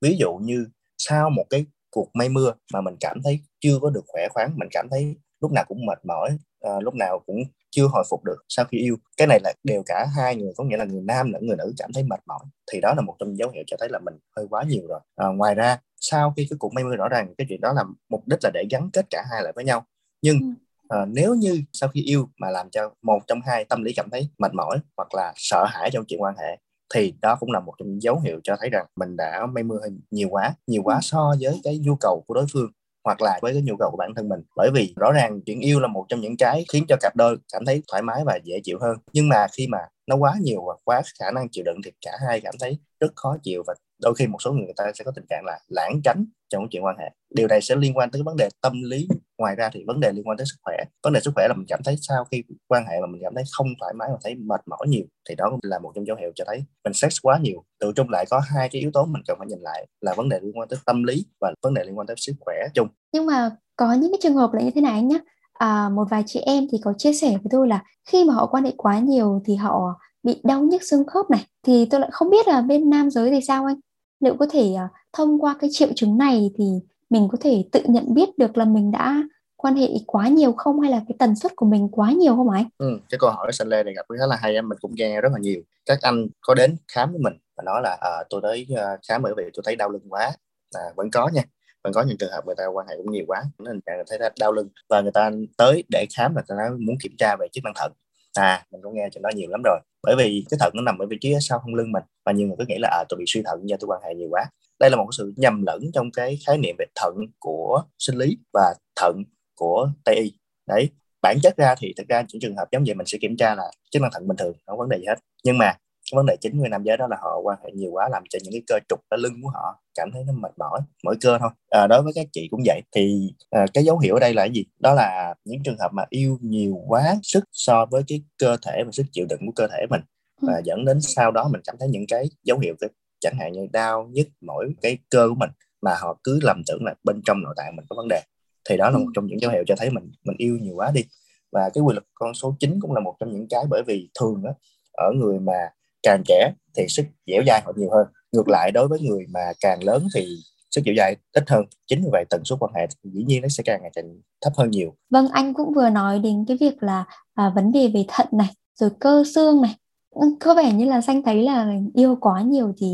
Ví 0.00 0.16
dụ 0.18 0.34
như 0.42 0.66
sau 0.98 1.30
một 1.30 1.44
cái 1.50 1.66
cuộc 1.90 2.10
mây 2.14 2.28
mưa 2.28 2.52
mà 2.72 2.80
mình 2.80 2.96
cảm 3.00 3.22
thấy 3.24 3.40
chưa 3.60 3.78
có 3.82 3.90
được 3.90 4.04
khỏe 4.06 4.28
khoắn 4.28 4.52
mình 4.56 4.68
cảm 4.70 4.88
thấy 4.90 5.16
lúc 5.40 5.52
nào 5.52 5.64
cũng 5.68 5.86
mệt 5.86 5.98
mỏi 6.04 6.38
ờ, 6.60 6.80
lúc 6.80 6.94
nào 6.94 7.22
cũng 7.26 7.36
chưa 7.70 7.86
hồi 7.86 8.04
phục 8.10 8.24
được 8.24 8.36
sau 8.48 8.64
khi 8.64 8.78
yêu. 8.78 8.96
Cái 9.16 9.26
này 9.26 9.40
là 9.44 9.52
đều 9.64 9.82
cả 9.86 10.06
hai 10.16 10.36
người 10.36 10.52
có 10.56 10.64
nghĩa 10.64 10.76
là 10.76 10.84
người 10.84 11.00
nam 11.00 11.32
lẫn 11.32 11.46
người 11.46 11.56
nữ 11.56 11.74
cảm 11.78 11.92
thấy 11.92 12.02
mệt 12.02 12.20
mỏi. 12.26 12.40
Thì 12.72 12.80
đó 12.80 12.94
là 12.96 13.02
một 13.02 13.16
trong 13.18 13.38
dấu 13.38 13.50
hiệu 13.50 13.64
cho 13.66 13.76
thấy 13.80 13.88
là 13.88 13.98
mình 13.98 14.14
hơi 14.36 14.46
quá 14.50 14.64
nhiều 14.68 14.86
rồi. 14.88 15.00
À, 15.16 15.26
ngoài 15.26 15.54
ra 15.54 15.78
sau 16.00 16.32
khi 16.36 16.46
cái 16.50 16.56
cuộc 16.58 16.72
mây 16.74 16.84
mưa 16.84 16.96
rõ 16.96 17.08
ràng 17.08 17.34
cái 17.38 17.46
chuyện 17.48 17.60
đó 17.60 17.72
là 17.72 17.84
mục 18.08 18.28
đích 18.28 18.38
là 18.42 18.50
để 18.54 18.64
gắn 18.70 18.90
kết 18.92 19.06
cả 19.10 19.24
hai 19.30 19.42
lại 19.42 19.52
với 19.56 19.64
nhau. 19.64 19.86
Nhưng 20.22 20.54
à, 20.88 21.06
nếu 21.08 21.34
như 21.34 21.62
sau 21.72 21.88
khi 21.88 22.02
yêu 22.02 22.28
mà 22.38 22.50
làm 22.50 22.70
cho 22.70 22.90
một 23.02 23.20
trong 23.26 23.40
hai 23.46 23.64
tâm 23.64 23.84
lý 23.84 23.92
cảm 23.92 24.10
thấy 24.10 24.28
mệt 24.38 24.54
mỏi 24.54 24.78
hoặc 24.96 25.14
là 25.14 25.32
sợ 25.36 25.64
hãi 25.68 25.90
trong 25.92 26.04
chuyện 26.08 26.22
quan 26.22 26.34
hệ 26.36 26.58
thì 26.94 27.14
đó 27.22 27.36
cũng 27.40 27.52
là 27.52 27.60
một 27.60 27.74
trong 27.78 27.88
những 27.88 28.02
dấu 28.02 28.20
hiệu 28.20 28.40
cho 28.44 28.56
thấy 28.60 28.70
rằng 28.70 28.86
mình 28.96 29.16
đã 29.16 29.46
mây 29.54 29.62
mưa 29.64 29.78
hơi 29.80 29.90
nhiều 30.10 30.28
quá 30.30 30.54
nhiều 30.66 30.82
quá 30.82 30.98
Ừ. 30.98 31.00
so 31.02 31.34
với 31.40 31.60
cái 31.64 31.78
nhu 31.78 31.96
cầu 32.00 32.24
của 32.26 32.34
đối 32.34 32.46
phương 32.52 32.70
hoặc 33.04 33.22
là 33.22 33.38
với 33.42 33.52
cái 33.52 33.62
nhu 33.62 33.76
cầu 33.78 33.90
của 33.90 33.96
bản 33.96 34.14
thân 34.16 34.28
mình 34.28 34.40
bởi 34.56 34.70
vì 34.74 34.94
rõ 34.96 35.12
ràng 35.12 35.40
chuyện 35.46 35.60
yêu 35.60 35.80
là 35.80 35.88
một 35.88 36.06
trong 36.08 36.20
những 36.20 36.36
cái 36.36 36.64
khiến 36.72 36.84
cho 36.88 36.96
cặp 37.00 37.16
đôi 37.16 37.36
cảm 37.52 37.64
thấy 37.64 37.82
thoải 37.90 38.02
mái 38.02 38.22
và 38.26 38.38
dễ 38.44 38.60
chịu 38.64 38.78
hơn 38.82 38.96
nhưng 39.12 39.28
mà 39.28 39.46
khi 39.52 39.66
mà 39.66 39.78
nó 40.06 40.16
quá 40.16 40.34
nhiều 40.42 40.64
và 40.66 40.74
quá 40.84 41.02
khả 41.20 41.30
năng 41.30 41.48
chịu 41.50 41.64
đựng 41.64 41.78
thì 41.84 41.90
cả 42.00 42.12
hai 42.28 42.40
cảm 42.40 42.54
thấy 42.60 42.78
rất 43.00 43.12
khó 43.16 43.36
chịu 43.42 43.62
và 43.66 43.74
đôi 44.02 44.14
khi 44.14 44.26
một 44.26 44.42
số 44.42 44.52
người, 44.52 44.64
người 44.64 44.74
ta 44.76 44.84
sẽ 44.94 45.04
có 45.04 45.12
tình 45.14 45.24
trạng 45.28 45.44
là 45.44 45.58
lãng 45.68 46.00
tránh 46.04 46.24
trong 46.48 46.68
chuyện 46.70 46.84
quan 46.84 46.96
hệ. 46.98 47.10
Điều 47.34 47.48
này 47.48 47.60
sẽ 47.60 47.76
liên 47.76 47.96
quan 47.96 48.10
tới 48.10 48.22
vấn 48.22 48.36
đề 48.36 48.48
tâm 48.60 48.72
lý. 48.84 49.08
Ngoài 49.38 49.56
ra 49.56 49.70
thì 49.72 49.84
vấn 49.86 50.00
đề 50.00 50.12
liên 50.12 50.28
quan 50.28 50.36
tới 50.36 50.46
sức 50.46 50.56
khỏe. 50.62 50.76
Vấn 51.02 51.12
đề 51.12 51.20
sức 51.20 51.30
khỏe 51.34 51.48
là 51.48 51.54
mình 51.56 51.66
cảm 51.68 51.80
thấy 51.84 51.96
sau 52.00 52.24
khi 52.24 52.42
quan 52.68 52.84
hệ 52.86 53.00
mà 53.00 53.06
mình 53.06 53.22
cảm 53.24 53.34
thấy 53.34 53.44
không 53.52 53.66
thoải 53.80 53.94
mái 53.94 54.08
và 54.12 54.18
thấy 54.24 54.34
mệt 54.34 54.60
mỏi 54.66 54.88
nhiều 54.88 55.04
thì 55.28 55.34
đó 55.34 55.48
cũng 55.50 55.60
là 55.62 55.78
một 55.78 55.92
trong 55.94 56.06
dấu 56.06 56.16
hiệu 56.16 56.30
cho 56.34 56.44
thấy 56.46 56.64
mình 56.84 56.92
stress 56.92 57.18
quá 57.22 57.38
nhiều. 57.42 57.64
Tự 57.80 57.92
trung 57.96 58.10
lại 58.10 58.24
có 58.30 58.40
hai 58.54 58.68
cái 58.68 58.80
yếu 58.80 58.90
tố 58.94 59.04
mình 59.04 59.22
cần 59.26 59.38
phải 59.38 59.46
nhìn 59.46 59.60
lại 59.60 59.86
là 60.00 60.14
vấn 60.16 60.28
đề 60.28 60.40
liên 60.42 60.58
quan 60.58 60.68
tới 60.68 60.78
tâm 60.86 61.02
lý 61.02 61.26
và 61.40 61.52
vấn 61.62 61.74
đề 61.74 61.84
liên 61.84 61.98
quan 61.98 62.06
tới 62.06 62.16
sức 62.18 62.32
khỏe 62.40 62.56
chung. 62.74 62.88
Nhưng 63.12 63.26
mà 63.26 63.50
có 63.76 63.92
những 63.92 64.12
cái 64.12 64.18
trường 64.22 64.34
hợp 64.34 64.52
là 64.52 64.62
như 64.62 64.70
thế 64.74 64.80
này 64.80 64.92
anh 64.92 65.08
nhé 65.08 65.18
à, 65.52 65.88
một 65.88 66.04
vài 66.10 66.22
chị 66.26 66.40
em 66.40 66.66
thì 66.72 66.78
có 66.84 66.92
chia 66.98 67.12
sẻ 67.12 67.30
với 67.30 67.48
tôi 67.50 67.68
là 67.68 67.82
khi 68.08 68.24
mà 68.24 68.34
họ 68.34 68.46
quan 68.46 68.64
hệ 68.64 68.72
quá 68.76 68.98
nhiều 68.98 69.42
thì 69.44 69.56
họ 69.56 69.98
bị 70.22 70.40
đau 70.44 70.60
nhức 70.60 70.82
xương 70.82 71.06
khớp 71.06 71.30
này 71.30 71.46
thì 71.62 71.86
tôi 71.90 72.00
lại 72.00 72.10
không 72.12 72.30
biết 72.30 72.48
là 72.48 72.60
bên 72.60 72.90
nam 72.90 73.10
giới 73.10 73.30
thì 73.30 73.40
sao 73.40 73.64
anh? 73.64 73.80
Liệu 74.20 74.36
có 74.36 74.46
thể 74.50 74.74
uh, 74.84 74.90
thông 75.12 75.40
qua 75.40 75.56
cái 75.60 75.70
triệu 75.72 75.88
chứng 75.96 76.18
này 76.18 76.50
thì 76.58 76.64
mình 77.10 77.28
có 77.32 77.38
thể 77.40 77.64
tự 77.72 77.80
nhận 77.84 78.14
biết 78.14 78.38
được 78.38 78.56
là 78.56 78.64
mình 78.64 78.90
đã 78.90 79.22
quan 79.56 79.74
hệ 79.74 79.88
quá 80.06 80.28
nhiều 80.28 80.52
không? 80.52 80.80
Hay 80.80 80.90
là 80.90 81.00
cái 81.08 81.16
tần 81.18 81.36
suất 81.36 81.56
của 81.56 81.66
mình 81.66 81.88
quá 81.92 82.12
nhiều 82.12 82.36
không 82.36 82.50
anh? 82.50 82.64
Ừ, 82.78 83.00
cái 83.10 83.18
câu 83.18 83.30
hỏi 83.30 83.52
Sanh 83.52 83.68
Lê 83.68 83.82
này 83.82 83.94
gặp 83.94 84.06
khá 84.18 84.26
là 84.26 84.36
hay 84.36 84.54
em 84.54 84.68
mình 84.68 84.78
cũng 84.80 84.92
nghe 84.94 85.20
rất 85.20 85.32
là 85.32 85.38
nhiều. 85.38 85.60
Các 85.86 85.98
anh 86.02 86.26
có 86.40 86.54
đến 86.54 86.76
khám 86.92 87.10
với 87.10 87.20
mình 87.20 87.34
và 87.56 87.62
nói 87.62 87.80
là 87.82 87.96
à, 88.00 88.10
tôi 88.30 88.40
tới 88.42 88.66
uh, 88.72 89.00
khám 89.08 89.22
bởi 89.22 89.34
vì 89.36 89.44
tôi 89.54 89.62
thấy 89.66 89.76
đau 89.76 89.90
lưng 89.90 90.06
quá. 90.08 90.32
À, 90.74 90.82
vẫn 90.96 91.10
có 91.10 91.30
nha 91.34 91.42
vẫn 91.84 91.92
có 91.92 92.02
những 92.02 92.16
trường 92.18 92.32
hợp 92.32 92.46
người 92.46 92.54
ta 92.58 92.66
quan 92.66 92.86
hệ 92.86 92.96
cũng 92.96 93.12
nhiều 93.12 93.24
quá 93.26 93.42
nên 93.58 93.80
người 93.86 94.04
thấy 94.06 94.18
đau 94.40 94.52
lưng. 94.52 94.68
Và 94.88 95.00
người 95.00 95.12
ta 95.12 95.30
tới 95.56 95.84
để 95.92 96.06
khám 96.16 96.34
là 96.34 96.42
người 96.48 96.58
ta 96.58 96.70
muốn 96.78 96.96
kiểm 97.02 97.12
tra 97.18 97.36
về 97.40 97.46
chức 97.52 97.64
năng 97.64 97.74
thận 97.76 97.92
à 98.38 98.64
mình 98.70 98.80
cũng 98.82 98.94
nghe 98.94 99.08
chuyện 99.12 99.22
đó 99.22 99.30
nhiều 99.34 99.50
lắm 99.50 99.62
rồi. 99.64 99.80
Bởi 100.02 100.16
vì 100.18 100.44
cái 100.50 100.58
thận 100.60 100.72
nó 100.74 100.82
nằm 100.82 100.98
ở 100.98 101.06
vị 101.10 101.16
trí 101.20 101.34
sau 101.40 101.58
không 101.58 101.74
lưng 101.74 101.92
mình 101.92 102.02
và 102.26 102.32
nhiều 102.32 102.46
người 102.46 102.56
cứ 102.58 102.64
nghĩ 102.68 102.76
là 102.78 102.88
à 102.92 103.04
tôi 103.08 103.18
bị 103.18 103.24
suy 103.26 103.42
thận 103.44 103.68
do 103.68 103.76
tôi 103.80 103.88
quan 103.88 104.00
hệ 104.02 104.14
nhiều 104.14 104.28
quá. 104.30 104.44
Đây 104.80 104.90
là 104.90 104.96
một 104.96 105.08
sự 105.12 105.32
nhầm 105.36 105.62
lẫn 105.62 105.80
trong 105.94 106.10
cái 106.10 106.38
khái 106.46 106.58
niệm 106.58 106.76
về 106.78 106.84
thận 106.94 107.14
của 107.38 107.82
sinh 107.98 108.16
lý 108.16 108.38
và 108.52 108.74
thận 108.96 109.22
của 109.54 109.90
tây 110.04 110.16
y. 110.16 110.32
Đấy, 110.66 110.90
bản 111.22 111.38
chất 111.42 111.56
ra 111.56 111.74
thì 111.78 111.94
thực 111.96 112.08
ra 112.08 112.24
những 112.28 112.40
trường 112.40 112.56
hợp 112.56 112.68
giống 112.72 112.84
vậy 112.86 112.94
mình 112.94 113.06
sẽ 113.06 113.18
kiểm 113.20 113.36
tra 113.36 113.54
là 113.54 113.70
chức 113.90 114.02
năng 114.02 114.10
thận 114.14 114.28
bình 114.28 114.36
thường, 114.36 114.52
không 114.66 114.78
có 114.78 114.82
vấn 114.82 114.88
đề 114.88 114.98
gì 114.98 115.04
hết. 115.08 115.18
Nhưng 115.44 115.58
mà 115.58 115.76
vấn 116.16 116.26
đề 116.26 116.36
chính 116.40 116.58
người 116.58 116.68
nam 116.68 116.82
giới 116.84 116.96
đó 116.96 117.06
là 117.10 117.16
họ 117.22 117.40
quan 117.42 117.58
hệ 117.64 117.70
nhiều 117.72 117.90
quá 117.92 118.08
làm 118.08 118.22
cho 118.30 118.38
những 118.42 118.52
cái 118.52 118.62
cơ 118.66 118.78
trục 118.88 119.00
ở 119.08 119.16
lưng 119.16 119.34
của 119.42 119.50
họ 119.50 119.82
cảm 119.94 120.10
thấy 120.12 120.24
nó 120.26 120.32
mệt 120.32 120.52
mỏi 120.58 120.80
mỏi 121.04 121.16
cơ 121.20 121.38
thôi. 121.38 121.50
À, 121.70 121.86
đối 121.86 122.02
với 122.02 122.12
các 122.14 122.26
chị 122.32 122.48
cũng 122.50 122.60
vậy. 122.66 122.82
Thì 122.96 123.32
à, 123.50 123.66
cái 123.74 123.84
dấu 123.84 123.98
hiệu 123.98 124.14
ở 124.14 124.20
đây 124.20 124.34
là 124.34 124.42
cái 124.42 124.50
gì? 124.52 124.64
Đó 124.78 124.94
là 124.94 125.34
những 125.44 125.62
trường 125.64 125.78
hợp 125.78 125.92
mà 125.92 126.04
yêu 126.08 126.38
nhiều 126.40 126.82
quá 126.86 127.14
sức 127.22 127.44
so 127.52 127.86
với 127.86 128.02
cái 128.08 128.22
cơ 128.38 128.56
thể 128.66 128.82
và 128.84 128.92
sức 128.92 129.06
chịu 129.12 129.26
đựng 129.28 129.40
của 129.46 129.52
cơ 129.56 129.66
thể 129.66 129.86
mình 129.90 130.00
và 130.40 130.54
ừ. 130.54 130.60
dẫn 130.64 130.84
đến 130.84 131.00
sau 131.00 131.30
đó 131.30 131.48
mình 131.48 131.60
cảm 131.66 131.76
thấy 131.80 131.88
những 131.88 132.06
cái 132.08 132.24
dấu 132.44 132.58
hiệu 132.58 132.74
cái 132.80 132.90
chẳng 133.20 133.34
hạn 133.38 133.52
như 133.52 133.66
đau 133.72 134.08
nhức 134.12 134.28
mỏi 134.40 134.66
cái 134.82 134.98
cơ 135.10 135.28
của 135.28 135.34
mình 135.34 135.50
mà 135.82 135.94
họ 136.00 136.18
cứ 136.24 136.38
lầm 136.42 136.62
tưởng 136.66 136.84
là 136.84 136.94
bên 137.04 137.20
trong 137.26 137.42
nội 137.42 137.54
tạng 137.56 137.76
mình 137.76 137.84
có 137.88 137.96
vấn 137.96 138.08
đề. 138.08 138.22
Thì 138.68 138.76
đó 138.76 138.90
là 138.90 138.96
ừ. 138.96 138.98
một 138.98 139.10
trong 139.14 139.26
những 139.26 139.40
dấu 139.40 139.50
hiệu 139.50 139.64
cho 139.66 139.74
thấy 139.78 139.90
mình 139.90 140.12
mình 140.24 140.36
yêu 140.38 140.58
nhiều 140.60 140.74
quá 140.74 140.90
đi. 140.94 141.04
Và 141.52 141.70
cái 141.74 141.82
quy 141.82 141.94
luật 141.94 142.04
con 142.14 142.34
số 142.34 142.56
9 142.60 142.78
cũng 142.80 142.92
là 142.92 143.00
một 143.00 143.16
trong 143.20 143.32
những 143.32 143.46
cái 143.50 143.64
bởi 143.70 143.82
vì 143.86 144.10
thường 144.20 144.42
đó, 144.42 144.50
ở 144.92 145.12
người 145.14 145.38
mà 145.38 145.68
càng 146.02 146.22
trẻ 146.26 146.52
thì 146.76 146.86
sức 146.88 147.02
dẻo 147.26 147.42
dai 147.46 147.62
họ 147.64 147.72
nhiều 147.76 147.90
hơn. 147.90 148.06
Ngược 148.32 148.48
lại 148.48 148.70
đối 148.70 148.88
với 148.88 149.00
người 149.00 149.26
mà 149.30 149.40
càng 149.60 149.84
lớn 149.84 150.06
thì 150.14 150.26
sức 150.70 150.80
dẻo 150.86 150.94
dai 150.96 151.16
ít 151.32 151.50
hơn. 151.50 151.64
Chính 151.86 152.02
vì 152.02 152.08
vậy 152.12 152.24
tần 152.30 152.44
suất 152.44 152.58
quan 152.60 152.72
hệ 152.74 152.86
dĩ 153.02 153.24
nhiên 153.24 153.42
nó 153.42 153.48
sẽ 153.48 153.62
càng 153.66 153.80
ngày 153.82 153.90
càng 153.94 154.20
thấp 154.40 154.52
hơn 154.56 154.70
nhiều. 154.70 154.94
Vâng 155.10 155.28
anh 155.28 155.54
cũng 155.54 155.74
vừa 155.74 155.90
nói 155.90 156.18
đến 156.18 156.44
cái 156.48 156.56
việc 156.60 156.82
là 156.82 157.04
à, 157.34 157.52
vấn 157.54 157.72
đề 157.72 157.88
về 157.94 158.04
thận 158.08 158.26
này 158.32 158.48
rồi 158.74 158.90
cơ 159.00 159.24
xương 159.34 159.62
này. 159.62 159.74
Ừ, 160.10 160.26
có 160.40 160.54
vẻ 160.54 160.72
như 160.72 160.84
là 160.84 161.00
xanh 161.00 161.22
thấy 161.22 161.42
là 161.42 161.74
yêu 161.94 162.16
quá 162.20 162.42
nhiều 162.42 162.72
thì 162.78 162.86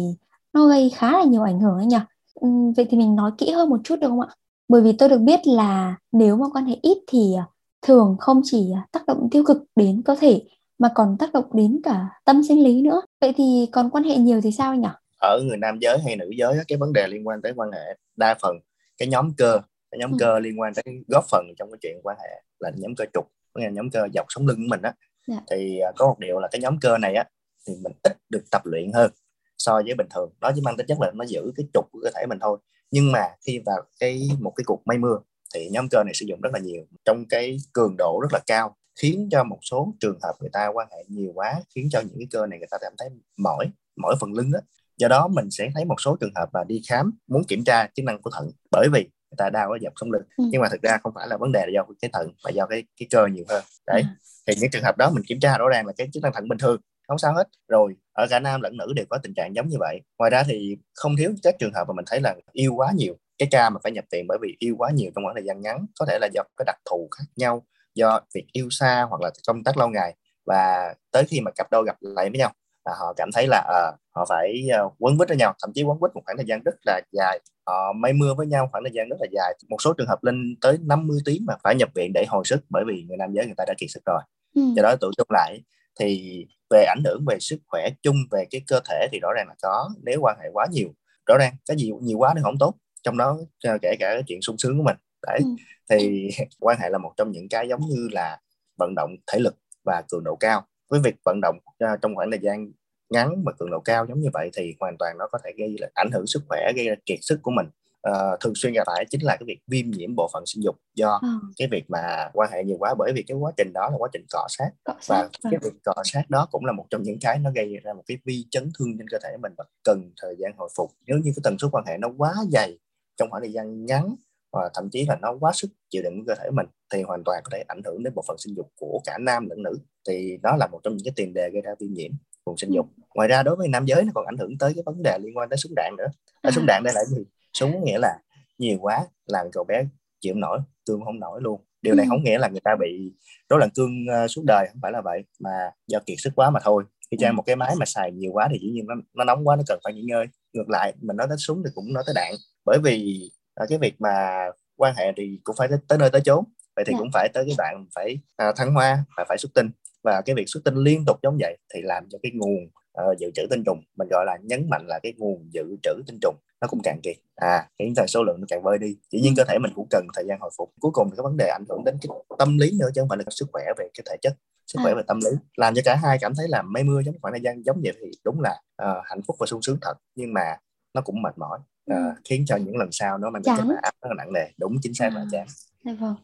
nó 0.53 0.69
gây 0.69 0.91
khá 0.91 1.13
là 1.13 1.25
nhiều 1.25 1.43
ảnh 1.43 1.61
hưởng 1.61 1.77
ấy 1.77 1.87
nhỉ? 1.87 1.97
Ừ, 2.35 2.49
vậy 2.77 2.87
thì 2.91 2.97
mình 2.97 3.17
nói 3.17 3.31
kỹ 3.39 3.51
hơn 3.51 3.71
một 3.71 3.81
chút 3.85 3.97
được 3.97 4.09
không 4.09 4.21
ạ? 4.21 4.29
Bởi 4.69 4.83
vì 4.83 4.93
tôi 4.93 5.09
được 5.09 5.19
biết 5.19 5.47
là 5.47 5.97
nếu 6.13 6.37
mà 6.37 6.47
quan 6.53 6.65
hệ 6.65 6.77
ít 6.83 6.99
thì 7.07 7.35
à, 7.39 7.47
thường 7.83 8.17
không 8.21 8.41
chỉ 8.45 8.73
à, 8.75 8.87
tác 8.93 9.07
động 9.07 9.29
tiêu 9.31 9.45
cực 9.47 9.65
đến 9.77 10.03
cơ 10.05 10.17
thể 10.21 10.43
mà 10.85 10.91
còn 10.95 11.17
tác 11.19 11.33
động 11.33 11.45
đến 11.53 11.81
cả 11.85 12.09
tâm 12.25 12.43
sinh 12.49 12.65
lý 12.65 12.83
nữa. 12.83 13.03
Vậy 13.21 13.33
thì 13.37 13.69
còn 13.73 13.91
quan 13.91 14.05
hệ 14.05 14.17
nhiều 14.17 14.41
thì 14.41 14.53
sao 14.53 14.75
nhỉ? 14.75 14.89
Ở 15.21 15.41
người 15.45 15.57
nam 15.57 15.79
giới 15.81 15.99
hay 15.99 16.17
nữ 16.17 16.31
giới 16.37 16.55
cái 16.69 16.79
vấn 16.79 16.93
đề 16.93 17.07
liên 17.09 17.27
quan 17.27 17.43
tới 17.43 17.53
quan 17.57 17.71
hệ 17.73 17.97
đa 18.17 18.35
phần 18.43 18.57
cái 18.99 19.09
nhóm 19.09 19.31
cơ 19.37 19.61
cái 19.91 19.99
nhóm 19.99 20.13
ừ. 20.13 20.17
cơ 20.21 20.39
liên 20.39 20.61
quan 20.61 20.75
tới 20.75 20.85
góp 21.09 21.25
phần 21.31 21.47
trong 21.59 21.71
cái 21.71 21.79
chuyện 21.83 22.01
quan 22.03 22.17
hệ 22.21 22.43
là 22.59 22.71
nhóm 22.77 22.95
cơ 22.95 23.05
trục 23.15 23.25
nghĩa 23.55 23.65
là 23.65 23.71
nhóm 23.71 23.91
cơ 23.91 24.09
dọc 24.15 24.27
sống 24.29 24.47
lưng 24.47 24.57
của 24.57 24.69
mình 24.69 24.83
á. 24.83 24.93
Dạ. 25.29 25.41
thì 25.51 25.79
à, 25.79 25.91
có 25.97 26.07
một 26.07 26.19
điều 26.19 26.41
là 26.41 26.49
cái 26.53 26.61
nhóm 26.61 26.79
cơ 26.81 26.99
này 26.99 27.15
á 27.15 27.25
thì 27.67 27.75
mình 27.83 27.93
ít 28.03 28.17
được 28.29 28.45
tập 28.51 28.63
luyện 28.65 28.93
hơn 28.93 29.11
so 29.59 29.73
với 29.73 29.95
bình 29.95 30.09
thường. 30.15 30.31
Nó 30.41 30.51
chỉ 30.55 30.61
mang 30.61 30.77
tính 30.77 30.87
chất 30.87 31.01
là 31.01 31.11
nó 31.15 31.25
giữ 31.25 31.53
cái 31.57 31.67
trục 31.75 31.85
của 31.93 31.99
cơ 32.03 32.11
thể 32.15 32.27
mình 32.29 32.39
thôi. 32.41 32.59
Nhưng 32.91 33.13
mà 33.13 33.21
khi 33.47 33.61
vào 33.67 33.83
cái 34.01 34.29
một 34.41 34.53
cái 34.57 34.65
cuộc 34.67 34.83
mây 34.87 34.99
mưa 34.99 35.19
thì 35.55 35.69
nhóm 35.73 35.89
cơ 35.91 36.03
này 36.05 36.15
sử 36.15 36.27
dụng 36.27 36.41
rất 36.41 36.51
là 36.53 36.59
nhiều 36.59 36.85
trong 37.05 37.25
cái 37.29 37.57
cường 37.73 37.95
độ 37.99 38.21
rất 38.23 38.33
là 38.33 38.41
cao 38.47 38.77
khiến 39.01 39.29
cho 39.33 39.45
một 39.45 39.59
số 39.63 39.95
trường 40.01 40.19
hợp 40.23 40.33
người 40.41 40.51
ta 40.53 40.67
quan 40.75 40.89
hệ 40.91 41.05
nhiều 41.09 41.33
quá 41.35 41.61
khiến 41.75 41.89
cho 41.91 42.01
những 42.01 42.19
cái 42.19 42.29
cơ 42.31 42.47
này 42.47 42.59
người 42.59 42.69
ta 42.71 42.79
cảm 42.81 42.93
thấy 42.99 43.09
mỏi 43.37 43.71
mỏi 43.97 44.15
phần 44.21 44.33
lưng 44.33 44.53
đó 44.53 44.59
do 44.97 45.09
đó 45.09 45.29
mình 45.29 45.51
sẽ 45.51 45.71
thấy 45.75 45.85
một 45.85 46.01
số 46.01 46.17
trường 46.21 46.35
hợp 46.35 46.49
mà 46.53 46.65
đi 46.65 46.83
khám 46.89 47.19
muốn 47.27 47.45
kiểm 47.45 47.65
tra 47.65 47.89
chức 47.95 48.05
năng 48.05 48.23
của 48.23 48.31
thận 48.31 48.51
bởi 48.71 48.89
vì 48.93 49.09
người 49.35 49.37
ta 49.39 49.51
đau 49.51 49.71
ở 49.71 49.79
dọc 49.83 49.93
sống 50.01 50.13
lưng. 50.13 50.23
Ừ. 50.37 50.45
nhưng 50.51 50.61
mà 50.63 50.69
thực 50.69 50.83
ra 50.83 50.99
không 51.03 51.13
phải 51.15 51.29
là 51.29 51.37
vấn 51.37 51.53
đề 51.53 51.61
là 51.61 51.73
do 51.75 51.87
cái 52.01 52.11
thận 52.13 52.33
mà 52.45 52.51
do 52.51 52.67
cái 52.67 52.85
cái 53.01 53.07
cơ 53.11 53.27
nhiều 53.27 53.45
hơn. 53.49 53.65
Đấy 53.87 54.01
ừ. 54.01 54.07
thì 54.47 54.55
những 54.61 54.71
trường 54.71 54.83
hợp 54.83 54.97
đó 54.97 55.11
mình 55.11 55.25
kiểm 55.25 55.41
tra 55.41 55.59
rõ 55.59 55.69
ràng 55.69 55.87
là 55.87 55.93
cái 55.97 56.09
chức 56.13 56.23
năng 56.23 56.33
thận 56.33 56.49
bình 56.49 56.59
thường 56.59 56.81
không 57.09 57.19
sao 57.19 57.35
hết. 57.35 57.49
Rồi 57.69 57.95
ở 58.13 58.27
cả 58.31 58.41
nam 58.41 58.61
lẫn 58.61 58.77
nữ 58.77 58.93
đều 58.97 59.05
có 59.11 59.19
tình 59.23 59.35
trạng 59.35 59.55
giống 59.55 59.69
như 59.69 59.77
vậy. 59.81 60.01
Ngoài 60.19 60.31
ra 60.31 60.43
thì 60.47 60.77
không 60.95 61.17
thiếu 61.17 61.35
các 61.43 61.55
trường 61.59 61.73
hợp 61.75 61.89
mà 61.89 61.95
mình 61.97 62.05
thấy 62.09 62.21
là 62.21 62.35
yêu 62.53 62.75
quá 62.75 62.93
nhiều. 62.95 63.15
Cái 63.39 63.49
ca 63.51 63.71
mà 63.71 63.81
phải 63.83 63.93
nhập 63.93 64.05
viện 64.13 64.27
bởi 64.29 64.39
vì 64.43 64.57
yêu 64.59 64.75
quá 64.79 64.91
nhiều 64.91 65.11
trong 65.15 65.25
khoảng 65.25 65.35
thời 65.35 65.45
gian 65.45 65.61
ngắn 65.61 65.87
có 66.01 66.07
thể 66.07 66.19
là 66.21 66.29
do 66.35 66.43
cái 66.57 66.65
đặc 66.65 66.77
thù 66.91 67.09
khác 67.11 67.25
nhau 67.37 67.63
do 67.95 68.21
việc 68.35 68.47
yêu 68.53 68.69
xa 68.71 69.07
hoặc 69.11 69.21
là 69.21 69.31
công 69.47 69.65
tác 69.65 69.77
lâu 69.77 69.89
ngày. 69.89 70.15
Và 70.47 70.95
tới 71.11 71.25
khi 71.29 71.41
mà 71.41 71.51
cặp 71.51 71.71
đôi 71.71 71.85
gặp 71.87 71.97
lại 72.01 72.31
với 72.31 72.39
nhau 72.39 72.53
là 72.85 72.93
họ 72.99 73.13
cảm 73.17 73.31
thấy 73.33 73.47
là 73.47 73.59
uh, 73.61 74.01
họ 74.17 74.27
phải 74.29 74.67
uh, 74.87 74.95
quấn 74.99 75.19
quýt 75.19 75.29
với 75.29 75.37
nhau 75.37 75.55
thậm 75.63 75.73
chí 75.75 75.83
quấn 75.83 75.99
quýt 75.99 76.15
một 76.15 76.23
khoảng 76.27 76.37
thời 76.37 76.47
gian 76.47 76.63
rất 76.65 76.75
là 76.87 77.01
dài. 77.13 77.41
Họ 77.67 77.93
mây 77.93 78.13
mưa 78.13 78.35
với 78.35 78.47
nhau 78.47 78.69
khoảng 78.73 78.85
thời 78.85 78.93
gian 78.95 79.09
rất 79.09 79.17
là 79.21 79.27
dài. 79.33 79.55
Một 79.69 79.83
số 79.83 79.93
trường 79.93 80.07
hợp 80.07 80.25
lên 80.25 80.57
tới 80.61 80.79
50 80.81 81.19
tiếng 81.25 81.43
mà 81.47 81.55
phải 81.63 81.75
nhập 81.75 81.89
viện 81.95 82.13
để 82.13 82.25
hồi 82.29 82.45
sức 82.45 82.65
bởi 82.69 82.85
vì 82.87 83.05
người 83.09 83.17
nam 83.17 83.33
giới 83.33 83.47
người 83.47 83.55
ta 83.57 83.65
đã 83.67 83.75
kiệt 83.79 83.91
sức 83.91 84.01
rồi. 84.07 84.21
Ừ. 84.55 84.63
do 84.77 84.83
đó 84.83 84.97
tụ 85.01 85.11
chung 85.17 85.27
lại 85.31 85.61
thì 86.01 86.47
về 86.71 86.85
ảnh 86.89 87.03
hưởng 87.05 87.25
về 87.27 87.37
sức 87.41 87.59
khỏe 87.67 87.89
chung 88.03 88.17
về 88.31 88.45
cái 88.51 88.61
cơ 88.67 88.81
thể 88.91 89.09
thì 89.13 89.19
rõ 89.23 89.29
ràng 89.37 89.49
là 89.49 89.55
có 89.63 89.91
nếu 90.03 90.21
quan 90.21 90.39
hệ 90.43 90.49
quá 90.53 90.67
nhiều. 90.71 90.89
Rõ 91.27 91.39
ràng 91.39 91.57
cái 91.69 91.77
gì 91.77 91.93
nhiều 92.01 92.19
quá 92.19 92.33
thì 92.37 92.41
không 92.43 92.59
tốt. 92.59 92.75
Trong 93.03 93.19
đó 93.19 93.39
kể 93.63 93.97
cả 93.99 94.13
cái 94.13 94.23
chuyện 94.27 94.43
sung 94.43 94.59
sướng 94.59 94.79
của 94.79 94.85
mình 94.85 94.97
đấy 95.27 95.39
ừ. 95.43 95.49
thì 95.91 96.31
quan 96.61 96.79
hệ 96.81 96.89
là 96.91 96.99
một 96.99 97.13
trong 97.17 97.31
những 97.31 97.49
cái 97.49 97.69
giống 97.69 97.81
như 97.81 98.09
là 98.13 98.41
vận 98.79 98.95
động 98.97 99.17
thể 99.33 99.39
lực 99.39 99.57
và 99.85 100.03
cường 100.09 100.25
độ 100.25 100.37
cao 100.37 100.67
với 100.89 101.01
việc 101.01 101.15
vận 101.25 101.41
động 101.43 101.59
uh, 101.85 102.01
trong 102.03 102.15
khoảng 102.15 102.31
thời 102.31 102.41
gian 102.43 102.73
ngắn 103.11 103.43
và 103.45 103.53
cường 103.59 103.71
độ 103.71 103.81
cao 103.81 104.07
giống 104.09 104.21
như 104.21 104.29
vậy 104.33 104.51
thì 104.57 104.75
hoàn 104.81 104.97
toàn 104.99 105.19
nó 105.19 105.27
có 105.33 105.39
thể 105.45 105.53
gây 105.59 105.77
là 105.79 105.89
ảnh 105.95 106.11
hưởng 106.13 106.27
sức 106.27 106.43
khỏe 106.49 106.73
gây 106.77 106.89
ra 106.89 106.95
kiệt 107.07 107.19
sức 107.23 107.39
của 107.43 107.51
mình 107.51 107.67
uh, 108.11 108.41
thường 108.41 108.55
xuyên 108.57 108.73
gặp 108.73 108.83
phải 108.87 109.07
chính 109.11 109.23
là 109.23 109.37
cái 109.37 109.45
việc 109.47 109.59
viêm 109.67 109.91
nhiễm 109.91 110.15
bộ 110.17 110.29
phận 110.33 110.47
sinh 110.47 110.63
dục 110.63 110.77
do 110.95 111.19
ừ. 111.23 111.29
cái 111.57 111.69
việc 111.71 111.85
mà 111.89 112.31
quan 112.33 112.51
hệ 112.53 112.65
nhiều 112.65 112.77
quá 112.79 112.95
bởi 112.99 113.13
vì 113.13 113.23
cái 113.23 113.37
quá 113.37 113.53
trình 113.57 113.73
đó 113.73 113.89
là 113.91 113.97
quá 113.99 114.09
trình 114.13 114.25
cọ 114.31 114.47
sát, 114.49 114.71
cọ 114.85 114.95
sát 115.01 115.15
và 115.15 115.23
vâng. 115.23 115.53
cái 115.53 115.59
việc 115.63 115.79
cọ 115.85 115.95
sát 116.05 116.23
đó 116.29 116.49
cũng 116.51 116.65
là 116.65 116.73
một 116.73 116.87
trong 116.91 117.03
những 117.03 117.19
cái 117.21 117.39
nó 117.39 117.51
gây 117.55 117.77
ra 117.83 117.93
một 117.93 118.03
cái 118.07 118.19
vi 118.25 118.47
chấn 118.51 118.71
thương 118.79 118.99
trên 118.99 119.09
cơ 119.09 119.19
thể 119.23 119.37
mình 119.43 119.53
và 119.59 119.65
cần 119.85 120.11
thời 120.23 120.37
gian 120.39 120.53
hồi 120.57 120.69
phục 120.77 120.91
nếu 121.07 121.19
như 121.19 121.33
cái 121.37 121.41
tần 121.45 121.59
số 121.59 121.69
quan 121.73 121.85
hệ 121.87 121.99
nó 121.99 122.09
quá 122.19 122.35
dày 122.53 122.79
trong 123.17 123.31
khoảng 123.31 123.43
thời 123.43 123.53
gian 123.53 123.87
ngắn 123.87 124.15
và 124.55 124.71
thậm 124.75 124.91
chí 124.91 125.05
là 125.09 125.17
nó 125.23 125.37
quá 125.41 125.53
sức 125.55 125.71
chịu 125.91 126.03
đựng 126.03 126.19
của 126.19 126.25
cơ 126.27 126.35
thể 126.35 126.51
mình 126.51 126.67
thì 126.93 127.03
hoàn 127.03 127.25
toàn 127.25 127.41
có 127.45 127.51
thể 127.53 127.65
ảnh 127.69 127.83
hưởng 127.85 128.03
đến 128.03 128.15
bộ 128.15 128.23
phận 128.29 128.39
sinh 128.39 128.55
dục 128.57 128.73
của 128.77 129.01
cả 129.05 129.19
nam 129.19 129.49
lẫn 129.49 129.63
nữ. 129.63 129.79
Thì 130.09 130.39
đó 130.43 130.57
là 130.57 130.67
một 130.67 130.81
trong 130.83 130.97
những 130.97 131.05
cái 131.05 131.13
tiền 131.17 131.35
đề 131.35 131.51
gây 131.51 131.63
ra 131.63 131.71
viêm 131.81 131.93
nhiễm 131.93 132.13
vùng 132.47 132.57
sinh 132.57 132.71
dục. 132.75 132.87
Ngoài 133.15 133.29
ra 133.29 133.43
đối 133.43 133.57
với 133.57 133.69
nam 133.69 133.85
giới 133.85 134.05
nó 134.05 134.13
còn 134.15 134.27
ảnh 134.27 134.37
hưởng 134.39 134.59
tới 134.59 134.73
cái 134.75 134.83
vấn 134.87 135.03
đề 135.03 135.19
liên 135.23 135.37
quan 135.37 135.49
tới 135.49 135.57
súng 135.57 135.73
đạn 135.77 135.95
nữa. 135.99 136.07
À. 136.43 136.51
súng 136.51 136.67
đạn 136.67 136.83
đây 136.85 136.95
là 136.95 137.05
gì? 137.05 137.25
Súng 137.53 137.85
nghĩa 137.85 137.99
là 137.99 138.19
nhiều 138.59 138.79
quá 138.81 139.07
làm 139.27 139.47
cậu 139.53 139.65
bé 139.65 139.85
chịu 140.21 140.35
nổi 140.35 140.59
cương 140.87 141.05
không 141.05 141.21
nổi 141.21 141.41
luôn. 141.43 141.61
Điều 141.83 141.95
này 141.95 142.07
ừ. 142.07 142.09
không 142.09 142.23
nghĩa 142.23 142.39
là 142.39 142.49
người 142.49 142.61
ta 142.65 142.77
bị 142.81 143.13
rối 143.49 143.59
loạn 143.59 143.71
cương 143.75 143.93
uh, 144.25 144.31
suốt 144.31 144.43
đời 144.47 144.67
không 144.73 144.81
phải 144.83 144.93
là 144.93 145.01
vậy 145.01 145.25
mà 145.41 145.51
do 145.87 145.99
kiệt 146.07 146.17
sức 146.19 146.31
quá 146.37 146.51
mà 146.51 146.61
thôi. 146.63 146.85
Khi 147.11 147.17
trang 147.21 147.33
ừ. 147.33 147.37
một 147.37 147.43
cái 147.47 147.57
máy 147.57 147.75
mà 147.79 147.87
xài 147.87 148.13
nhiều 148.13 148.33
quá 148.33 148.49
thì 148.51 148.59
dĩ 148.59 148.71
nhiên 148.71 148.87
nó, 148.87 148.95
nó 149.15 149.25
nóng 149.25 149.49
quá 149.49 149.57
nó 149.57 149.63
cần 149.67 149.79
phải 149.85 149.93
nghỉ 149.95 150.03
ngơi. 150.03 150.27
Ngược 150.53 150.69
lại 150.69 150.93
mình 151.01 151.17
nói 151.17 151.27
tới 151.29 151.39
súng 151.39 151.63
thì 151.65 151.71
cũng 151.75 151.93
nói 151.93 152.03
tới 152.07 152.15
đạn. 152.15 152.35
Bởi 152.65 152.79
vì 152.85 153.31
uh, 153.63 153.69
cái 153.69 153.79
việc 153.79 154.01
mà 154.01 154.45
quan 154.77 154.95
hệ 154.97 155.13
thì 155.17 155.41
cũng 155.45 155.57
phải 155.59 155.69
tới, 155.69 155.79
tới 155.89 155.99
nơi 155.99 156.11
tới 156.11 156.23
chốn. 156.25 156.45
Vậy 156.77 156.85
thì 156.87 156.91
yeah. 156.91 156.99
Dạ. 156.99 157.03
cũng 157.03 157.11
phải 157.13 157.29
tới 157.35 157.45
cái 157.47 157.55
bạn 157.59 157.87
phải 157.95 158.19
uh, 158.49 158.57
thăng 158.57 158.75
hoa 158.75 159.05
và 159.17 159.25
phải 159.29 159.39
xuất 159.39 159.55
tinh. 159.55 159.71
Và 160.03 160.21
cái 160.21 160.35
việc 160.35 160.45
xuất 160.47 160.65
tinh 160.65 160.75
liên 160.75 161.05
tục 161.05 161.19
giống 161.23 161.37
vậy 161.41 161.59
thì 161.75 161.83
làm 161.83 162.09
cho 162.11 162.19
cái 162.23 162.33
nguồn 162.35 162.69
uh, 163.01 163.19
dự 163.19 163.31
trữ 163.35 163.47
tinh 163.51 163.63
trùng 163.67 163.83
mình 163.97 164.09
gọi 164.11 164.25
là 164.27 164.39
nhấn 164.43 164.71
mạnh 164.71 164.87
là 164.87 164.99
cái 165.03 165.13
nguồn 165.17 165.49
dự 165.53 165.77
trữ 165.83 166.03
tinh 166.07 166.19
trùng 166.23 166.37
nó 166.61 166.69
cũng 166.69 166.81
càng 166.83 167.01
kiệt 167.03 167.17
à 167.37 167.69
khiến 167.79 167.93
cho 167.97 168.07
số 168.07 168.25
lượng 168.25 168.37
nó 168.41 168.45
càng 168.49 168.63
vơi 168.63 168.79
đi. 168.79 168.97
Dĩ 169.13 169.21
nhiên 169.21 169.35
cơ 169.37 169.45
thể 169.45 169.59
mình 169.59 169.73
cũng 169.75 169.87
cần 169.91 170.07
thời 170.15 170.25
gian 170.29 170.41
hồi 170.41 170.51
phục. 170.59 170.73
Cuối 170.81 170.91
cùng 170.95 171.11
thì 171.11 171.17
có 171.17 171.23
vấn 171.23 171.37
đề 171.37 171.49
ảnh 171.49 171.65
hưởng 171.69 171.85
đến 171.85 171.99
cái 172.03 172.09
tâm 172.39 172.59
lý 172.59 172.71
nữa 172.81 172.89
chứ 172.95 173.01
không 173.03 173.09
phải 173.09 173.19
là 173.19 173.25
sức 173.31 173.49
khỏe 173.53 173.65
về 173.79 173.89
cái 173.95 174.05
thể 174.11 174.17
chất 174.23 174.37
sức 174.67 174.79
khỏe 174.83 174.93
à. 174.93 174.95
về 174.95 175.03
tâm 175.07 175.19
lý. 175.25 175.31
Làm 175.57 175.75
cho 175.75 175.83
cả 175.85 175.97
hai 175.97 176.19
cảm 176.21 176.35
thấy 176.35 176.49
là 176.49 176.63
mây 176.63 176.83
mưa 176.83 177.03
giống 177.03 177.15
khoảng 177.23 177.35
thời 177.35 177.41
gian 177.41 177.65
giống 177.65 177.81
vậy 177.83 177.93
thì 178.01 178.11
đúng 178.25 178.41
là 178.41 178.61
uh, 178.83 179.05
hạnh 179.05 179.21
phúc 179.27 179.37
và 179.41 179.47
sung 179.47 179.63
sướng 179.63 179.79
thật. 179.83 179.95
Nhưng 180.15 180.35
mà 180.35 180.57
nó 180.95 181.01
cũng 181.01 181.23
mệt 181.23 181.39
mỏi 181.39 181.59
uh, 181.91 181.97
khiến 182.25 182.45
cho 182.47 182.57
những 182.57 182.77
lần 182.77 182.89
sau 182.93 183.19
nó 183.19 183.31
mang 183.31 183.43
tính 183.43 183.55
chất 183.57 183.77
áp 183.83 183.93
rất 184.03 184.09
là 184.09 184.15
nặng 184.19 184.33
nề. 184.33 184.45
Đúng 184.59 184.77
chính 184.83 184.95
xác 184.95 185.09
à. 185.13 185.15
là 185.15 185.25
chán. 185.33 185.47
dạ 185.85 185.93
vâng. 186.01 186.15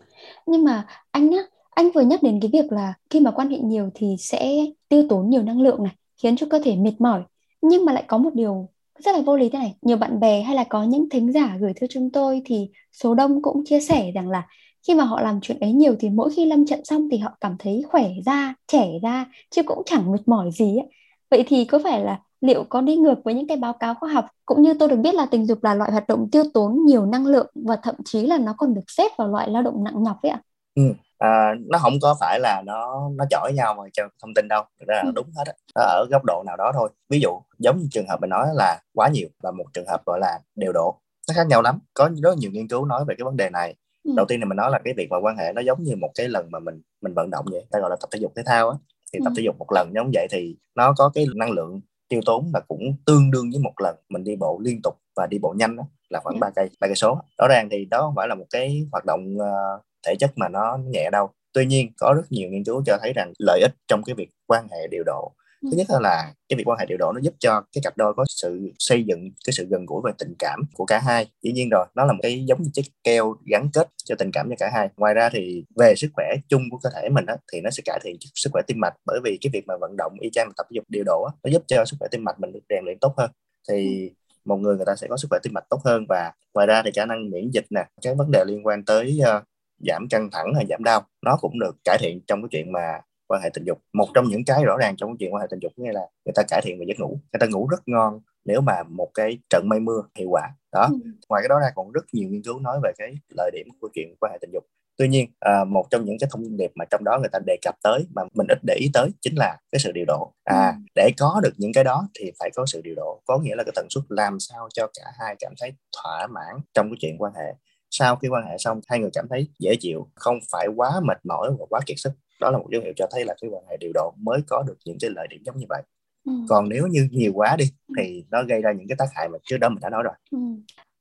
Nhưng 0.47 0.65
mà 0.65 0.87
anh 1.11 1.31
nhá 1.31 1.39
anh 1.71 1.91
vừa 1.91 2.01
nhắc 2.01 2.23
đến 2.23 2.41
cái 2.43 2.51
việc 2.53 2.73
là 2.73 2.95
khi 3.11 3.21
mà 3.21 3.31
quan 3.31 3.51
hệ 3.51 3.59
nhiều 3.59 3.91
thì 3.95 4.17
sẽ 4.19 4.53
tiêu 4.89 5.07
tốn 5.09 5.31
nhiều 5.31 5.43
năng 5.43 5.61
lượng 5.61 5.83
này 5.83 5.93
khiến 6.23 6.37
cho 6.37 6.47
cơ 6.51 6.61
thể 6.65 6.77
mệt 6.77 6.95
mỏi. 6.99 7.23
Nhưng 7.63 7.85
mà 7.85 7.93
lại 7.93 8.05
có 8.07 8.19
một 8.19 8.35
điều 8.35 8.69
rất 8.99 9.15
là 9.17 9.23
vô 9.23 9.37
lý 9.37 9.49
thế 9.49 9.59
này. 9.59 9.75
Nhiều 9.83 9.97
bạn 9.97 10.21
bè 10.21 10.43
hay 10.43 10.57
là 10.57 10.65
có 10.65 10.85
những 10.85 11.09
thính 11.09 11.33
giả 11.33 11.57
gửi 11.61 11.73
thư 11.81 11.87
chúng 11.91 12.11
tôi 12.11 12.43
thì 12.45 12.71
số 12.93 13.15
đông 13.15 13.43
cũng 13.43 13.65
chia 13.65 13.81
sẻ 13.81 14.11
rằng 14.15 14.29
là 14.29 14.47
khi 14.87 14.95
mà 14.95 15.05
họ 15.05 15.21
làm 15.21 15.41
chuyện 15.41 15.61
ấy 15.61 15.73
nhiều 15.73 15.97
thì 16.01 16.11
mỗi 16.11 16.31
khi 16.37 16.45
lâm 16.45 16.67
trận 16.67 16.85
xong 16.85 17.09
thì 17.11 17.19
họ 17.19 17.37
cảm 17.41 17.57
thấy 17.59 17.83
khỏe 17.89 18.11
ra 18.27 18.55
trẻ 18.67 18.89
ra 19.03 19.27
chứ 19.51 19.63
cũng 19.63 19.83
chẳng 19.87 20.13
mệt 20.13 20.29
mỏi 20.29 20.51
gì 20.53 20.77
ấy. 20.77 20.87
vậy 21.31 21.45
thì 21.47 21.65
có 21.65 21.81
phải 21.85 22.01
là 22.05 22.21
liệu 22.41 22.65
có 22.65 22.81
đi 22.81 22.97
ngược 22.97 23.25
với 23.25 23.35
những 23.35 23.49
cái 23.49 23.57
báo 23.57 23.73
cáo 23.73 23.95
khoa 23.95 24.13
học 24.13 24.27
cũng 24.47 24.63
như 24.63 24.75
tôi 24.79 24.89
được 24.89 24.97
biết 24.97 25.15
là 25.15 25.27
tình 25.31 25.47
dục 25.47 25.65
là 25.65 25.75
loại 25.75 25.93
hoạt 25.93 26.09
động 26.09 26.29
tiêu 26.33 26.43
tốn 26.55 26.85
nhiều 26.85 27.07
năng 27.07 27.27
lượng 27.27 27.51
và 27.55 27.77
thậm 27.83 27.95
chí 28.05 28.27
là 28.27 28.39
nó 28.39 28.55
còn 28.59 28.75
được 28.75 28.85
xếp 28.89 29.09
vào 29.19 29.29
loại 29.29 29.51
lao 29.51 29.63
động 29.63 29.85
nặng 29.85 30.03
nhọc 30.03 30.23
ấy 30.23 30.31
ạ 30.31 30.41
ừ. 30.75 30.83
à, 31.19 31.55
nó 31.71 31.79
không 31.79 31.93
có 32.03 32.17
phải 32.21 32.41
là 32.41 32.63
nó 32.67 33.09
nó 33.15 33.25
chọi 33.31 33.53
nhau 33.53 33.75
mà 33.75 33.83
cho 33.93 34.09
thông 34.23 34.35
tin 34.35 34.49
đâu 34.49 34.63
thực 34.81 34.89
ra 34.89 34.95
là 34.97 35.03
ừ. 35.03 35.13
đúng 35.15 35.27
hết 35.37 35.45
á 35.47 35.53
ở 35.75 36.07
góc 36.11 36.25
độ 36.25 36.43
nào 36.47 36.57
đó 36.57 36.73
thôi 36.75 36.91
ví 37.09 37.21
dụ 37.21 37.31
giống 37.59 37.79
như 37.79 37.87
trường 37.91 38.09
hợp 38.09 38.21
mình 38.21 38.31
nói 38.31 38.47
là 38.55 38.81
quá 38.95 39.09
nhiều 39.09 39.29
và 39.43 39.51
một 39.51 39.65
trường 39.75 39.87
hợp 39.89 40.05
gọi 40.07 40.19
là 40.21 40.39
điều 40.55 40.73
độ 40.73 41.01
nó 41.29 41.35
khác 41.35 41.47
nhau 41.47 41.63
lắm 41.63 41.79
có 41.95 42.11
rất 42.23 42.39
nhiều 42.39 42.51
nghiên 42.51 42.69
cứu 42.69 42.85
nói 42.85 43.05
về 43.09 43.15
cái 43.19 43.25
vấn 43.25 43.37
đề 43.37 43.51
này 43.51 43.75
ừ. 44.05 44.13
đầu 44.17 44.27
tiên 44.29 44.41
là 44.41 44.47
mình 44.47 44.57
nói 44.57 44.71
là 44.71 44.81
cái 44.85 44.95
việc 44.97 45.11
mà 45.11 45.19
quan 45.21 45.37
hệ 45.37 45.53
nó 45.53 45.61
giống 45.61 45.83
như 45.83 45.97
một 45.97 46.11
cái 46.15 46.29
lần 46.29 46.51
mà 46.51 46.59
mình 46.59 46.83
mình 47.01 47.15
vận 47.15 47.31
động 47.31 47.45
vậy 47.51 47.67
ta 47.71 47.79
gọi 47.81 47.91
là 47.91 47.97
tập 48.01 48.09
thể 48.13 48.19
dục 48.19 48.33
thể 48.37 48.43
thao 48.47 48.71
á 48.71 48.77
thì 49.13 49.19
tập 49.25 49.31
ừ. 49.31 49.35
thể 49.37 49.43
dục 49.43 49.59
một 49.59 49.73
lần 49.75 49.91
giống 49.95 50.11
vậy 50.15 50.27
thì 50.31 50.57
nó 50.75 50.95
có 50.97 51.11
cái 51.15 51.27
năng 51.35 51.51
lượng 51.51 51.81
tiêu 52.11 52.21
tốn 52.27 52.51
là 52.55 52.61
cũng 52.69 52.97
tương 53.07 53.31
đương 53.31 53.51
với 53.51 53.61
một 53.61 53.73
lần 53.83 53.97
mình 54.09 54.25
đi 54.25 54.37
bộ 54.37 54.61
liên 54.63 54.81
tục 54.83 54.95
và 55.17 55.27
đi 55.27 55.39
bộ 55.39 55.55
nhanh 55.59 55.77
đó, 55.77 55.83
là 56.09 56.21
khoảng 56.21 56.41
3 56.41 56.47
dạ. 56.47 56.53
cây 56.57 56.71
ba 56.81 56.87
cây 56.89 56.95
số 56.95 57.21
rõ 57.39 57.49
ràng 57.49 57.69
thì 57.71 57.85
đó 57.85 58.01
không 58.01 58.15
phải 58.17 58.29
là 58.29 58.35
một 58.35 58.47
cái 58.51 58.87
hoạt 58.93 59.05
động 59.07 59.37
uh, 59.37 59.83
thể 60.07 60.15
chất 60.21 60.31
mà 60.37 60.49
nó 60.49 60.79
nhẹ 60.87 61.09
đâu 61.13 61.31
tuy 61.53 61.67
nhiên 61.67 61.93
có 61.99 62.15
rất 62.17 62.23
nhiều 62.31 62.49
nghiên 62.49 62.65
cứu 62.65 62.83
cho 62.87 62.99
thấy 63.03 63.13
rằng 63.13 63.33
lợi 63.39 63.61
ích 63.61 63.73
trong 63.89 64.03
cái 64.03 64.15
việc 64.15 64.29
quan 64.47 64.69
hệ 64.71 64.87
điều 64.91 65.03
độ 65.07 65.33
thứ 65.63 65.77
nhất 65.77 65.87
là 66.01 66.35
cái 66.49 66.57
việc 66.57 66.69
quan 66.69 66.79
hệ 66.79 66.87
điều 66.87 66.99
độ 66.99 67.13
nó 67.13 67.21
giúp 67.23 67.35
cho 67.39 67.63
cái 67.73 67.83
cặp 67.85 67.97
đôi 67.97 68.15
có 68.17 68.25
sự 68.29 68.73
xây 68.79 69.05
dựng 69.05 69.31
cái 69.47 69.53
sự 69.53 69.67
gần 69.71 69.87
gũi 69.87 70.01
và 70.05 70.13
tình 70.19 70.35
cảm 70.39 70.61
của 70.75 70.85
cả 70.85 70.99
hai. 70.99 71.27
Dĩ 71.43 71.53
nhiên 71.53 71.69
rồi 71.71 71.87
nó 71.95 72.05
là 72.05 72.13
một 72.13 72.19
cái 72.23 72.45
giống 72.45 72.63
như 72.63 72.71
chiếc 72.73 72.85
keo 73.05 73.35
gắn 73.51 73.71
kết 73.73 73.89
cho 74.05 74.15
tình 74.19 74.31
cảm 74.33 74.49
cho 74.51 74.57
cả 74.59 74.71
hai. 74.75 74.89
Ngoài 74.97 75.15
ra 75.15 75.29
thì 75.33 75.65
về 75.77 75.95
sức 75.97 76.09
khỏe 76.13 76.27
chung 76.49 76.63
của 76.71 76.79
cơ 76.83 76.91
thể 76.95 77.09
mình 77.09 77.27
á, 77.27 77.37
thì 77.53 77.61
nó 77.61 77.71
sẽ 77.71 77.83
cải 77.87 78.01
thiện 78.05 78.17
sức 78.35 78.51
khỏe 78.53 78.63
tim 78.67 78.81
mạch 78.81 78.95
bởi 79.07 79.21
vì 79.25 79.39
cái 79.41 79.51
việc 79.53 79.65
mà 79.67 79.75
vận 79.81 79.97
động 79.99 80.17
y 80.21 80.31
chang 80.33 80.51
tập 80.57 80.67
thể 80.71 80.75
dục 80.75 80.85
điều 80.89 81.05
độ 81.07 81.23
á, 81.23 81.33
nó 81.43 81.51
giúp 81.51 81.63
cho 81.67 81.85
sức 81.85 81.97
khỏe 82.01 82.09
tim 82.11 82.25
mạch 82.25 82.41
mình 82.41 82.53
được 82.53 82.61
rèn 82.69 82.85
luyện 82.85 82.99
tốt 82.99 83.15
hơn. 83.17 83.31
Thì 83.69 84.11
một 84.45 84.57
người 84.57 84.77
người 84.77 84.87
ta 84.87 84.97
sẽ 84.97 85.07
có 85.11 85.17
sức 85.17 85.29
khỏe 85.31 85.39
tim 85.43 85.53
mạch 85.53 85.65
tốt 85.71 85.81
hơn 85.85 86.05
và 86.09 86.33
ngoài 86.55 86.67
ra 86.67 86.83
thì 86.85 86.91
khả 86.95 87.07
năng 87.07 87.31
miễn 87.31 87.51
dịch 87.51 87.67
nè 87.71 87.87
các 88.03 88.17
vấn 88.17 88.31
đề 88.31 88.45
liên 88.45 88.67
quan 88.67 88.85
tới 88.85 89.21
uh, 89.37 89.43
giảm 89.79 90.09
căng 90.11 90.31
thẳng 90.33 90.55
hay 90.55 90.67
giảm 90.69 90.85
đau 90.85 91.03
nó 91.23 91.37
cũng 91.41 91.59
được 91.61 91.77
cải 91.85 91.99
thiện 92.01 92.21
trong 92.27 92.43
cái 92.43 92.49
chuyện 92.51 92.73
mà 92.73 93.01
quan 93.31 93.43
hệ 93.43 93.51
tình 93.55 93.65
dục. 93.65 93.79
Một 93.93 94.09
trong 94.15 94.29
những 94.29 94.45
cái 94.45 94.65
rõ 94.65 94.77
ràng 94.77 94.97
trong 94.97 95.17
chuyện 95.19 95.35
quan 95.35 95.41
hệ 95.41 95.47
tình 95.51 95.61
dục 95.63 95.73
nghĩa 95.77 95.93
là 95.93 96.01
người 96.25 96.33
ta 96.35 96.43
cải 96.49 96.61
thiện 96.65 96.79
về 96.81 96.85
giấc 96.89 97.01
ngủ. 97.01 97.09
Người 97.33 97.41
ta 97.41 97.47
ngủ 97.47 97.69
rất 97.69 97.81
ngon 97.87 98.21
nếu 98.45 98.61
mà 98.61 98.83
một 98.89 99.11
cái 99.15 99.39
trận 99.51 99.69
mây 99.69 99.81
mưa 99.81 100.03
hiệu 100.19 100.29
quả. 100.31 100.49
Đó. 100.73 100.89
Ừ. 100.91 101.11
ngoài 101.29 101.43
cái 101.43 101.49
đó 101.49 101.61
ra 101.61 101.71
còn 101.75 101.93
rất 101.93 102.05
nhiều 102.13 102.29
nghiên 102.29 102.43
cứu 102.43 102.61
nói 102.61 102.81
về 102.83 102.93
cái 102.99 103.15
lợi 103.37 103.51
điểm 103.55 103.69
của 103.81 103.89
chuyện 103.95 104.15
quan 104.21 104.33
hệ 104.33 104.39
tình 104.41 104.51
dục. 104.53 104.65
Tuy 104.97 105.09
nhiên 105.09 105.31
à, 105.41 105.65
một 105.65 105.87
trong 105.91 106.05
những 106.05 106.17
cái 106.21 106.29
thông 106.33 106.57
điệp 106.57 106.71
mà 106.75 106.85
trong 106.91 107.05
đó 107.05 107.19
người 107.19 107.29
ta 107.33 107.39
đề 107.47 107.57
cập 107.63 107.75
tới 107.83 108.07
mà 108.15 108.23
mình 108.35 108.47
ít 108.49 108.59
để 108.67 108.75
ý 108.75 108.91
tới 108.95 109.11
chính 109.21 109.35
là 109.35 109.59
cái 109.73 109.79
sự 109.79 109.93
điều 109.93 110.05
độ. 110.09 110.33
À 110.45 110.69
ừ. 110.69 110.83
để 110.95 111.11
có 111.19 111.41
được 111.43 111.53
những 111.57 111.73
cái 111.73 111.85
đó 111.85 112.09
thì 112.19 112.33
phải 112.39 112.51
có 112.55 112.67
sự 112.67 112.81
điều 112.85 112.95
độ. 112.95 113.23
Có 113.27 113.39
nghĩa 113.39 113.55
là 113.57 113.65
cái 113.65 113.73
tần 113.75 113.87
suất 113.91 114.05
làm 114.09 114.41
sao 114.41 114.69
cho 114.75 114.87
cả 114.87 115.05
hai 115.19 115.37
cảm 115.39 115.53
thấy 115.61 115.73
thỏa 115.97 116.27
mãn 116.27 116.61
trong 116.75 116.91
cái 116.91 116.97
chuyện 117.01 117.17
quan 117.19 117.33
hệ. 117.35 117.55
Sau 117.91 118.17
khi 118.17 118.29
quan 118.29 118.47
hệ 118.47 118.59
xong 118.59 118.81
hai 118.89 118.99
người 118.99 119.11
cảm 119.13 119.27
thấy 119.31 119.49
dễ 119.59 119.77
chịu 119.81 120.09
không 120.15 120.39
phải 120.53 120.67
quá 120.77 121.01
mệt 121.05 121.19
mỏi 121.25 121.51
và 121.59 121.67
quá 121.71 121.81
kiệt 121.87 121.97
sức 121.99 122.13
đó 122.41 122.51
là 122.51 122.59
một 122.59 122.67
dấu 122.73 122.83
hiệu 122.83 122.93
cho 122.97 123.07
thấy 123.11 123.25
là 123.25 123.35
cái 123.41 123.51
quan 123.51 123.65
hệ 123.71 123.77
điều 123.77 123.91
độ 123.95 124.13
mới 124.17 124.41
có 124.49 124.63
được 124.67 124.77
những 124.85 124.97
cái 125.01 125.11
lợi 125.15 125.27
điểm 125.31 125.43
giống 125.45 125.57
như 125.59 125.67
vậy 125.69 125.83
ừ. 126.25 126.33
còn 126.49 126.69
nếu 126.69 126.87
như 126.87 127.09
nhiều 127.11 127.33
quá 127.35 127.57
đi 127.57 127.65
ừ. 127.89 127.95
thì 127.99 128.25
nó 128.31 128.43
gây 128.49 128.63
ra 128.63 128.73
những 128.73 128.89
cái 128.89 128.97
tác 128.99 129.09
hại 129.15 129.29
mà 129.29 129.39
trước 129.45 129.57
đó 129.57 129.69
mình 129.69 129.81
đã 129.81 129.91
nói 129.91 130.03
rồi 130.03 130.15
ừ. 130.31 130.39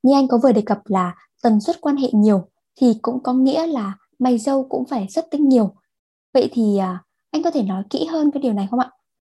như 0.03 0.13
anh 0.13 0.27
có 0.27 0.37
vừa 0.37 0.51
đề 0.51 0.61
cập 0.61 0.79
là 0.85 1.15
tần 1.43 1.61
suất 1.61 1.81
quan 1.81 1.95
hệ 1.95 2.07
nhiều 2.13 2.47
thì 2.81 2.93
cũng 3.01 3.23
có 3.23 3.33
nghĩa 3.33 3.67
là 3.67 3.93
mày 4.19 4.37
dâu 4.37 4.67
cũng 4.69 4.85
phải 4.85 5.07
xuất 5.09 5.25
tinh 5.31 5.49
nhiều 5.49 5.75
vậy 6.33 6.49
thì 6.53 6.77
à, 6.77 7.03
anh 7.31 7.43
có 7.43 7.51
thể 7.51 7.63
nói 7.63 7.83
kỹ 7.89 8.05
hơn 8.05 8.31
cái 8.31 8.41
điều 8.41 8.53
này 8.53 8.67
không 8.71 8.79
ạ 8.79 8.91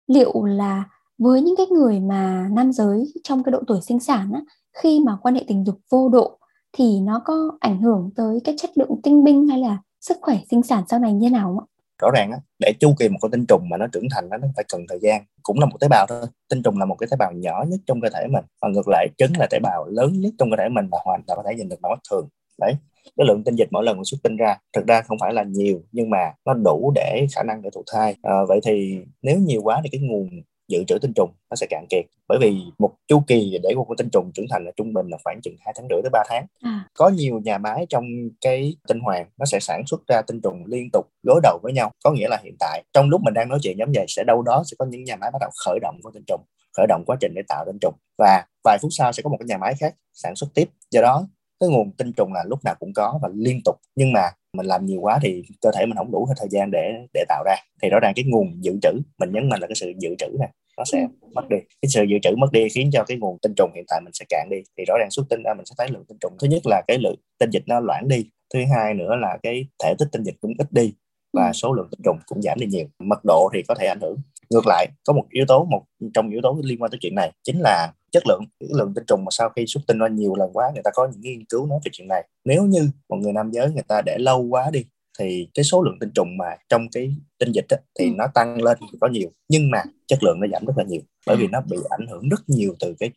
liệu 0.07 0.43
là 0.43 0.83
với 1.17 1.41
những 1.41 1.55
cái 1.55 1.65
người 1.67 1.99
mà 1.99 2.47
nam 2.51 2.71
giới 2.71 3.13
trong 3.23 3.43
cái 3.43 3.51
độ 3.51 3.59
tuổi 3.67 3.81
sinh 3.81 3.99
sản 3.99 4.31
á, 4.33 4.41
khi 4.73 4.99
mà 4.99 5.17
quan 5.21 5.35
hệ 5.35 5.43
tình 5.47 5.65
dục 5.65 5.79
vô 5.89 6.09
độ 6.09 6.39
thì 6.73 6.99
nó 7.01 7.21
có 7.25 7.51
ảnh 7.59 7.81
hưởng 7.81 8.09
tới 8.15 8.39
cái 8.43 8.55
chất 8.57 8.69
lượng 8.75 9.01
tinh 9.03 9.23
binh 9.23 9.47
hay 9.47 9.59
là 9.59 9.77
sức 10.01 10.17
khỏe 10.21 10.37
sinh 10.51 10.63
sản 10.63 10.83
sau 10.89 10.99
này 10.99 11.13
như 11.13 11.29
nào 11.29 11.47
không 11.47 11.59
ạ? 11.59 11.67
Rõ 12.01 12.11
ràng 12.15 12.31
á 12.31 12.37
để 12.59 12.73
chu 12.79 12.93
kỳ 12.99 13.09
một 13.09 13.17
con 13.21 13.31
tinh 13.31 13.45
trùng 13.45 13.69
mà 13.69 13.77
nó 13.77 13.87
trưởng 13.87 14.07
thành 14.11 14.29
nó 14.29 14.37
phải 14.55 14.65
cần 14.71 14.81
thời 14.89 14.99
gian 15.01 15.23
cũng 15.43 15.59
là 15.59 15.65
một 15.65 15.77
tế 15.79 15.87
bào 15.87 16.05
thôi. 16.09 16.25
Tinh 16.49 16.63
trùng 16.63 16.79
là 16.79 16.85
một 16.85 16.95
cái 16.95 17.07
tế 17.11 17.17
bào 17.17 17.31
nhỏ 17.31 17.63
nhất 17.67 17.79
trong 17.87 18.01
cơ 18.01 18.09
thể 18.09 18.27
mình 18.27 18.43
và 18.61 18.69
ngược 18.69 18.87
lại 18.87 19.07
trứng 19.17 19.31
là 19.39 19.47
tế 19.51 19.59
bào 19.59 19.85
lớn 19.85 20.21
nhất 20.21 20.33
trong 20.39 20.51
cơ 20.51 20.57
thể 20.57 20.69
mình 20.69 20.87
và 20.91 20.97
hoàn 21.03 21.23
toàn 21.27 21.37
có 21.37 21.43
thể 21.49 21.55
nhìn 21.55 21.69
được 21.69 21.81
bằng 21.81 21.89
mắt 21.89 21.99
thường. 22.11 22.27
Đấy 22.59 22.75
cái 23.17 23.25
lượng 23.27 23.43
tinh 23.43 23.55
dịch 23.55 23.67
mỗi 23.71 23.83
lần 23.83 24.05
xuất 24.05 24.17
tinh 24.23 24.37
ra 24.37 24.57
thực 24.73 24.87
ra 24.87 25.01
không 25.01 25.17
phải 25.19 25.33
là 25.33 25.43
nhiều 25.43 25.81
nhưng 25.91 26.09
mà 26.09 26.33
nó 26.45 26.53
đủ 26.53 26.91
để 26.95 27.27
khả 27.35 27.43
năng 27.43 27.61
để 27.61 27.69
thụ 27.73 27.83
thai. 27.93 28.15
À, 28.21 28.33
vậy 28.47 28.59
thì 28.65 28.97
nếu 29.21 29.37
nhiều 29.37 29.61
quá 29.63 29.81
thì 29.83 29.89
cái 29.91 30.01
nguồn 30.01 30.29
dự 30.71 30.83
trữ 30.87 30.97
tinh 31.01 31.11
trùng 31.15 31.29
nó 31.49 31.55
sẽ 31.55 31.67
cạn 31.69 31.85
kiệt. 31.89 32.05
Bởi 32.27 32.37
vì 32.41 32.61
một 32.79 32.91
chu 33.07 33.23
kỳ 33.27 33.59
để 33.63 33.69
con 33.75 33.97
tinh 33.97 34.09
trùng 34.11 34.31
trưởng 34.33 34.45
thành 34.49 34.65
là 34.65 34.71
trung 34.77 34.93
bình 34.93 35.07
là 35.09 35.17
khoảng 35.23 35.39
chừng 35.43 35.55
hai 35.65 35.73
tháng 35.77 35.87
rưỡi 35.89 36.01
tới 36.03 36.09
3 36.13 36.23
tháng. 36.29 36.45
À. 36.61 36.85
có 36.93 37.09
nhiều 37.09 37.39
nhà 37.43 37.57
máy 37.57 37.85
trong 37.89 38.05
cái 38.41 38.75
tinh 38.87 38.99
hoàng 38.99 39.25
nó 39.37 39.45
sẽ 39.45 39.59
sản 39.59 39.83
xuất 39.87 40.07
ra 40.07 40.21
tinh 40.27 40.41
trùng 40.43 40.63
liên 40.65 40.89
tục 40.93 41.05
gối 41.23 41.39
đầu 41.43 41.59
với 41.63 41.73
nhau. 41.73 41.91
Có 42.03 42.11
nghĩa 42.11 42.27
là 42.27 42.39
hiện 42.43 42.55
tại 42.59 42.83
trong 42.93 43.09
lúc 43.09 43.21
mình 43.21 43.33
đang 43.33 43.49
nói 43.49 43.59
chuyện 43.61 43.77
giống 43.77 43.91
vậy 43.95 44.05
sẽ 44.07 44.23
đâu 44.23 44.41
đó 44.41 44.63
sẽ 44.65 44.75
có 44.79 44.85
những 44.85 45.03
nhà 45.03 45.15
máy 45.15 45.29
bắt 45.33 45.39
đầu 45.41 45.49
khởi 45.65 45.79
động 45.81 45.95
con 46.03 46.13
tinh 46.13 46.23
trùng 46.27 46.41
khởi 46.77 46.87
động 46.87 47.03
quá 47.05 47.17
trình 47.19 47.33
để 47.35 47.41
tạo 47.47 47.65
tinh 47.65 47.77
trùng. 47.81 47.93
Và 48.17 48.45
vài 48.63 48.77
phút 48.81 48.91
sau 48.97 49.11
sẽ 49.11 49.23
có 49.23 49.29
một 49.29 49.37
cái 49.39 49.45
nhà 49.47 49.57
máy 49.57 49.73
khác 49.79 49.95
sản 50.13 50.35
xuất 50.35 50.47
tiếp. 50.53 50.69
Do 50.91 51.01
đó 51.01 51.27
cái 51.59 51.69
nguồn 51.69 51.91
tinh 51.91 52.11
trùng 52.17 52.33
là 52.33 52.43
lúc 52.47 52.59
nào 52.63 52.75
cũng 52.79 52.93
có 52.95 53.19
và 53.21 53.29
liên 53.33 53.61
tục. 53.65 53.75
Nhưng 53.95 54.13
mà 54.13 54.21
mình 54.57 54.65
làm 54.65 54.85
nhiều 54.85 55.01
quá 55.01 55.19
thì 55.21 55.43
cơ 55.61 55.71
thể 55.71 55.85
mình 55.85 55.97
không 55.97 56.11
đủ 56.11 56.27
thời 56.37 56.47
gian 56.51 56.71
để 56.71 56.91
để 57.13 57.25
tạo 57.29 57.43
ra. 57.45 57.55
Thì 57.81 57.89
rõ 57.89 57.99
ràng 58.01 58.13
cái 58.15 58.25
nguồn 58.27 58.63
dự 58.63 58.79
trữ 58.81 58.89
mình 59.19 59.31
nhấn 59.31 59.49
mạnh 59.49 59.59
là 59.61 59.67
cái 59.67 59.75
sự 59.75 59.93
dự 59.99 60.15
trữ 60.17 60.27
này 60.39 60.49
nó 60.81 60.85
sẽ 60.85 61.07
mất 61.33 61.49
đi. 61.49 61.57
Cái 61.81 61.89
sự 61.89 62.03
dự 62.03 62.17
trữ 62.21 62.35
mất 62.37 62.51
đi 62.51 62.69
khiến 62.69 62.89
cho 62.93 63.03
cái 63.03 63.17
nguồn 63.17 63.37
tinh 63.41 63.53
trùng 63.57 63.71
hiện 63.75 63.85
tại 63.87 64.01
mình 64.03 64.13
sẽ 64.13 64.25
cạn 64.29 64.47
đi. 64.51 64.57
Thì 64.77 64.83
rõ 64.87 64.95
ràng 64.99 65.11
xuất 65.11 65.23
tinh 65.29 65.43
ra 65.43 65.53
mình 65.53 65.65
sẽ 65.65 65.75
thấy 65.77 65.87
lượng 65.91 66.05
tinh 66.07 66.17
trùng. 66.21 66.33
Thứ 66.41 66.47
nhất 66.47 66.61
là 66.65 66.81
cái 66.87 66.97
lượng 66.97 67.15
tinh 67.39 67.49
dịch 67.49 67.63
nó 67.67 67.79
loãng 67.79 68.07
đi. 68.07 68.25
Thứ 68.53 68.59
hai 68.75 68.93
nữa 68.93 69.15
là 69.21 69.37
cái 69.43 69.67
thể 69.83 69.93
tích 69.99 70.07
tinh 70.11 70.23
dịch 70.23 70.35
cũng 70.41 70.53
ít 70.57 70.67
đi 70.71 70.93
và 71.33 71.45
ừ. 71.45 71.51
số 71.53 71.73
lượng 71.73 71.87
tinh 71.91 72.01
trùng 72.03 72.17
cũng 72.25 72.41
giảm 72.41 72.59
đi 72.59 72.65
nhiều. 72.65 72.85
Mật 72.99 73.19
độ 73.23 73.49
thì 73.53 73.63
có 73.67 73.75
thể 73.75 73.85
ảnh 73.87 73.99
hưởng. 74.01 74.17
Ngược 74.49 74.67
lại 74.67 74.87
có 75.07 75.13
một 75.13 75.25
yếu 75.29 75.45
tố 75.47 75.65
một 75.65 75.83
trong 76.13 76.29
yếu 76.29 76.39
tố 76.43 76.59
liên 76.63 76.81
quan 76.81 76.91
tới 76.91 76.97
chuyện 77.01 77.15
này 77.15 77.31
chính 77.43 77.59
là 77.59 77.93
chất 78.11 78.23
lượng. 78.27 78.41
Cái 78.59 78.69
lượng 78.73 78.93
tinh 78.95 79.03
trùng 79.07 79.25
mà 79.25 79.29
sau 79.31 79.49
khi 79.49 79.63
xuất 79.67 79.81
tinh 79.87 79.99
ra 79.99 80.07
nhiều 80.07 80.35
lần 80.35 80.49
quá 80.53 80.71
người 80.73 80.83
ta 80.83 80.91
có 80.93 81.07
những 81.11 81.21
nghiên 81.21 81.45
cứu 81.45 81.65
nói 81.65 81.79
về 81.85 81.89
chuyện 81.91 82.07
này. 82.07 82.27
Nếu 82.45 82.63
như 82.63 82.89
một 83.09 83.17
người 83.17 83.33
nam 83.33 83.51
giới 83.51 83.71
người 83.71 83.83
ta 83.87 84.01
để 84.05 84.17
lâu 84.19 84.41
quá 84.41 84.69
đi 84.73 84.85
thì 85.19 85.47
cái 85.53 85.63
số 85.63 85.83
lượng 85.83 85.97
tinh 85.99 86.09
trùng 86.15 86.37
mà 86.37 86.45
trong 86.69 86.87
cái 86.91 87.15
tinh 87.39 87.51
dịch 87.51 87.65
á, 87.69 87.77
thì 87.99 88.05
ừ. 88.05 88.11
nó 88.17 88.27
tăng 88.33 88.63
lên 88.63 88.77
có 89.01 89.07
nhiều 89.07 89.29
nhưng 89.49 89.71
mà 89.71 89.83
chất 90.07 90.23
lượng 90.23 90.39
nó 90.39 90.47
giảm 90.51 90.65
rất 90.65 90.73
là 90.77 90.83
nhiều 90.83 91.01
bởi 91.27 91.37
vì 91.37 91.45
à. 91.45 91.51
nó 91.51 91.61
bị 91.61 91.77
ảnh 91.89 92.07
hưởng 92.07 92.29
rất 92.29 92.41
nhiều 92.47 92.75
từ 92.79 92.95
cái 92.99 93.11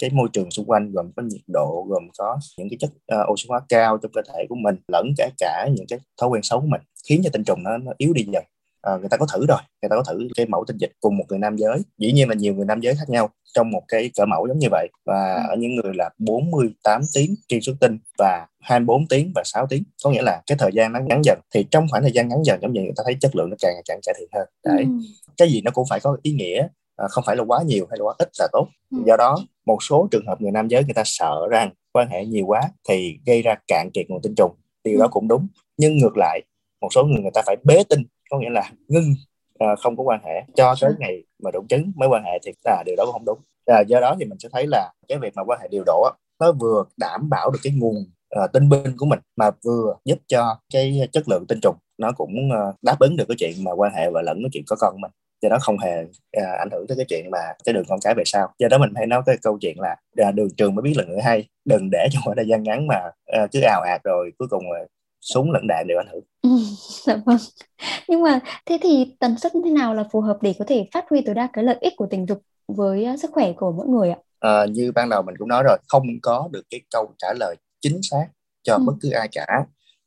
cái 0.00 0.10
môi 0.10 0.28
trường 0.32 0.50
xung 0.50 0.66
quanh 0.66 0.92
gồm 0.92 1.12
có 1.16 1.22
nhiệt 1.22 1.40
độ 1.46 1.86
gồm 1.88 2.08
có 2.18 2.38
những 2.58 2.68
cái 2.70 2.76
chất 2.80 2.90
uh, 3.14 3.32
oxy 3.32 3.46
hóa 3.48 3.60
cao 3.68 3.98
trong 4.02 4.12
cơ 4.14 4.20
thể 4.28 4.46
của 4.48 4.54
mình 4.54 4.76
lẫn 4.88 5.12
cả 5.16 5.30
cả 5.38 5.68
những 5.76 5.86
cái 5.88 5.98
thói 6.20 6.28
quen 6.28 6.42
xấu 6.42 6.60
của 6.60 6.66
mình 6.66 6.80
khiến 7.08 7.20
cho 7.24 7.30
tinh 7.32 7.44
trùng 7.44 7.62
nó, 7.62 7.78
nó 7.78 7.92
yếu 7.98 8.12
đi 8.12 8.24
dần 8.32 8.44
à, 8.82 8.96
người 8.96 9.08
ta 9.08 9.16
có 9.16 9.26
thử 9.32 9.46
rồi 9.46 9.58
người 9.82 9.88
ta 9.88 9.96
có 9.96 10.02
thử 10.02 10.28
cái 10.36 10.46
mẫu 10.46 10.64
tinh 10.66 10.76
dịch 10.76 10.92
cùng 11.00 11.16
một 11.16 11.24
người 11.28 11.38
nam 11.38 11.56
giới. 11.56 11.78
Dĩ 11.98 12.12
nhiên 12.12 12.28
là 12.28 12.34
nhiều 12.34 12.54
người 12.54 12.64
nam 12.64 12.80
giới 12.80 12.94
khác 12.94 13.08
nhau 13.08 13.30
trong 13.54 13.70
một 13.70 13.82
cái 13.88 14.10
cỡ 14.16 14.26
mẫu 14.26 14.48
giống 14.48 14.58
như 14.58 14.68
vậy. 14.70 14.88
Và 15.06 15.34
ừ. 15.34 15.42
ở 15.48 15.56
những 15.56 15.74
người 15.74 15.94
là 15.94 16.10
48 16.18 17.00
tiếng 17.14 17.34
khi 17.48 17.60
xuất 17.60 17.74
tinh 17.80 17.98
và 18.18 18.46
24 18.60 19.06
tiếng 19.08 19.32
và 19.34 19.42
6 19.44 19.66
tiếng. 19.66 19.82
Có 20.04 20.10
nghĩa 20.10 20.22
là 20.22 20.42
cái 20.46 20.58
thời 20.58 20.70
gian 20.74 20.92
nó 20.92 21.00
ngắn 21.00 21.22
dần. 21.24 21.38
Thì 21.54 21.66
trong 21.70 21.86
khoảng 21.90 22.02
thời 22.02 22.12
gian 22.12 22.28
ngắn 22.28 22.44
dần 22.44 22.58
giống 22.62 22.72
như 22.72 22.80
người 22.80 22.92
ta 22.96 23.02
thấy 23.06 23.16
chất 23.20 23.36
lượng 23.36 23.50
nó 23.50 23.56
càng 23.62 23.72
ngày 23.74 23.82
càng 23.88 24.00
cải 24.06 24.14
thiện 24.18 24.28
hơn. 24.34 24.48
Đấy. 24.64 24.84
Ừ. 24.84 24.90
cái 25.36 25.48
gì 25.48 25.60
nó 25.64 25.70
cũng 25.70 25.84
phải 25.90 26.00
có 26.00 26.16
ý 26.22 26.32
nghĩa 26.32 26.68
à, 26.96 27.08
không 27.08 27.24
phải 27.26 27.36
là 27.36 27.44
quá 27.44 27.62
nhiều 27.66 27.86
hay 27.90 27.98
là 27.98 28.04
quá 28.04 28.14
ít 28.18 28.28
là 28.38 28.48
tốt. 28.52 28.68
Ừ. 28.90 28.98
do 29.06 29.16
đó 29.16 29.38
một 29.66 29.82
số 29.82 30.08
trường 30.10 30.26
hợp 30.26 30.40
người 30.40 30.52
nam 30.52 30.68
giới 30.68 30.84
người 30.84 30.94
ta 30.94 31.02
sợ 31.04 31.48
rằng 31.50 31.70
quan 31.92 32.08
hệ 32.08 32.26
nhiều 32.26 32.46
quá 32.46 32.62
thì 32.88 33.18
gây 33.26 33.42
ra 33.42 33.54
cạn 33.66 33.90
kiệt 33.94 34.06
nguồn 34.08 34.22
tinh 34.22 34.34
trùng. 34.34 34.52
Điều 34.84 34.94
ừ. 34.94 35.00
đó 35.00 35.08
cũng 35.08 35.28
đúng. 35.28 35.46
Nhưng 35.76 35.98
ngược 35.98 36.16
lại 36.16 36.40
một 36.80 36.88
số 36.94 37.04
người 37.04 37.22
người 37.22 37.30
ta 37.34 37.42
phải 37.46 37.56
bế 37.64 37.82
tinh 37.88 38.04
có 38.30 38.38
nghĩa 38.38 38.50
là 38.50 38.70
ngưng 38.88 39.14
uh, 39.64 39.78
không 39.78 39.96
có 39.96 40.02
quan 40.02 40.20
hệ. 40.24 40.42
Cho 40.54 40.74
tới 40.80 40.92
ngày 40.98 41.24
mà 41.42 41.50
đủ 41.50 41.64
trứng 41.68 41.92
mới 41.96 42.08
quan 42.08 42.24
hệ 42.24 42.38
thì 42.46 42.52
là 42.64 42.82
điều 42.86 42.96
đó 42.96 43.04
cũng 43.04 43.12
không 43.12 43.24
đúng. 43.24 43.38
À, 43.66 43.80
do 43.80 44.00
đó 44.00 44.16
thì 44.18 44.24
mình 44.24 44.38
sẽ 44.38 44.48
thấy 44.52 44.66
là 44.66 44.92
cái 45.08 45.18
việc 45.18 45.32
mà 45.36 45.44
quan 45.44 45.60
hệ 45.62 45.68
điều 45.68 45.82
độ 45.86 46.10
nó 46.40 46.52
vừa 46.52 46.84
đảm 46.96 47.30
bảo 47.30 47.50
được 47.50 47.58
cái 47.62 47.72
nguồn 47.76 47.96
uh, 48.44 48.52
tinh 48.52 48.68
binh 48.68 48.96
của 48.98 49.06
mình 49.06 49.18
mà 49.36 49.50
vừa 49.64 49.94
giúp 50.04 50.18
cho 50.26 50.58
cái 50.72 51.08
chất 51.12 51.28
lượng 51.28 51.44
tinh 51.48 51.58
trùng 51.62 51.76
nó 51.98 52.12
cũng 52.12 52.50
uh, 52.50 52.74
đáp 52.82 52.96
ứng 53.00 53.16
được 53.16 53.24
cái 53.28 53.36
chuyện 53.38 53.64
mà 53.64 53.72
quan 53.72 53.92
hệ 53.94 54.10
và 54.10 54.22
lẫn 54.22 54.38
cái 54.42 54.50
chuyện 54.52 54.64
có 54.66 54.76
con 54.80 54.92
của 54.92 54.98
mình. 54.98 55.10
Do 55.42 55.48
đó 55.48 55.58
không 55.60 55.78
hề 55.78 56.02
uh, 56.02 56.58
ảnh 56.58 56.68
hưởng 56.72 56.86
tới 56.86 56.96
cái 56.96 57.06
chuyện 57.08 57.30
mà 57.30 57.38
cái 57.64 57.72
đường 57.72 57.84
con 57.88 57.98
cái 58.02 58.14
về 58.14 58.22
sau. 58.26 58.48
Do 58.58 58.68
đó 58.68 58.78
mình 58.78 58.92
hay 58.96 59.06
nói 59.06 59.22
cái 59.26 59.36
câu 59.42 59.58
chuyện 59.60 59.76
là 59.80 59.96
uh, 60.28 60.34
đường 60.34 60.48
trường 60.56 60.74
mới 60.74 60.82
biết 60.82 60.94
là 60.96 61.04
người 61.04 61.20
hay. 61.20 61.48
Đừng 61.64 61.88
để 61.92 62.08
trong 62.12 62.22
khoảng 62.24 62.36
thời 62.36 62.46
gian 62.46 62.62
ngắn 62.62 62.86
mà 62.86 63.00
uh, 63.42 63.50
cứ 63.52 63.60
ào 63.60 63.80
ạt 63.80 64.00
rồi 64.04 64.32
cuối 64.38 64.48
cùng 64.48 64.64
súng 65.20 65.50
lẫn 65.50 65.66
đạn 65.68 65.86
đều 65.88 65.98
ảnh 65.98 66.08
hưởng. 66.12 66.24
Ừ, 66.42 66.50
dạ 67.06 67.16
vâng. 67.26 67.38
Nhưng 68.08 68.22
mà 68.22 68.40
thế 68.66 68.78
thì 68.82 69.16
tần 69.20 69.38
suất 69.38 69.54
như 69.54 69.60
thế 69.64 69.70
nào 69.70 69.94
là 69.94 70.04
phù 70.12 70.20
hợp 70.20 70.38
để 70.40 70.54
có 70.58 70.64
thể 70.68 70.88
phát 70.92 71.04
huy 71.10 71.20
tối 71.20 71.34
đa 71.34 71.48
cái 71.52 71.64
lợi 71.64 71.76
ích 71.80 71.92
của 71.96 72.06
tình 72.10 72.26
dục 72.28 72.42
với 72.68 73.04
ờ, 73.04 73.16
sức 73.16 73.30
khỏe 73.32 73.52
của 73.52 73.72
mỗi 73.72 73.86
người 73.86 74.10
ạ? 74.10 74.16
À, 74.40 74.66
như 74.66 74.92
ban 74.94 75.08
đầu 75.08 75.22
mình 75.22 75.34
cũng 75.38 75.48
nói 75.48 75.62
rồi 75.66 75.78
không 75.88 76.06
có 76.22 76.48
được 76.52 76.62
cái 76.70 76.80
câu 76.90 77.14
trả 77.18 77.28
lời 77.40 77.56
chính 77.80 78.00
xác 78.02 78.26
cho 78.62 78.74
ừ. 78.74 78.82
bất 78.86 78.92
cứ 79.00 79.10
ai 79.10 79.28
cả 79.32 79.46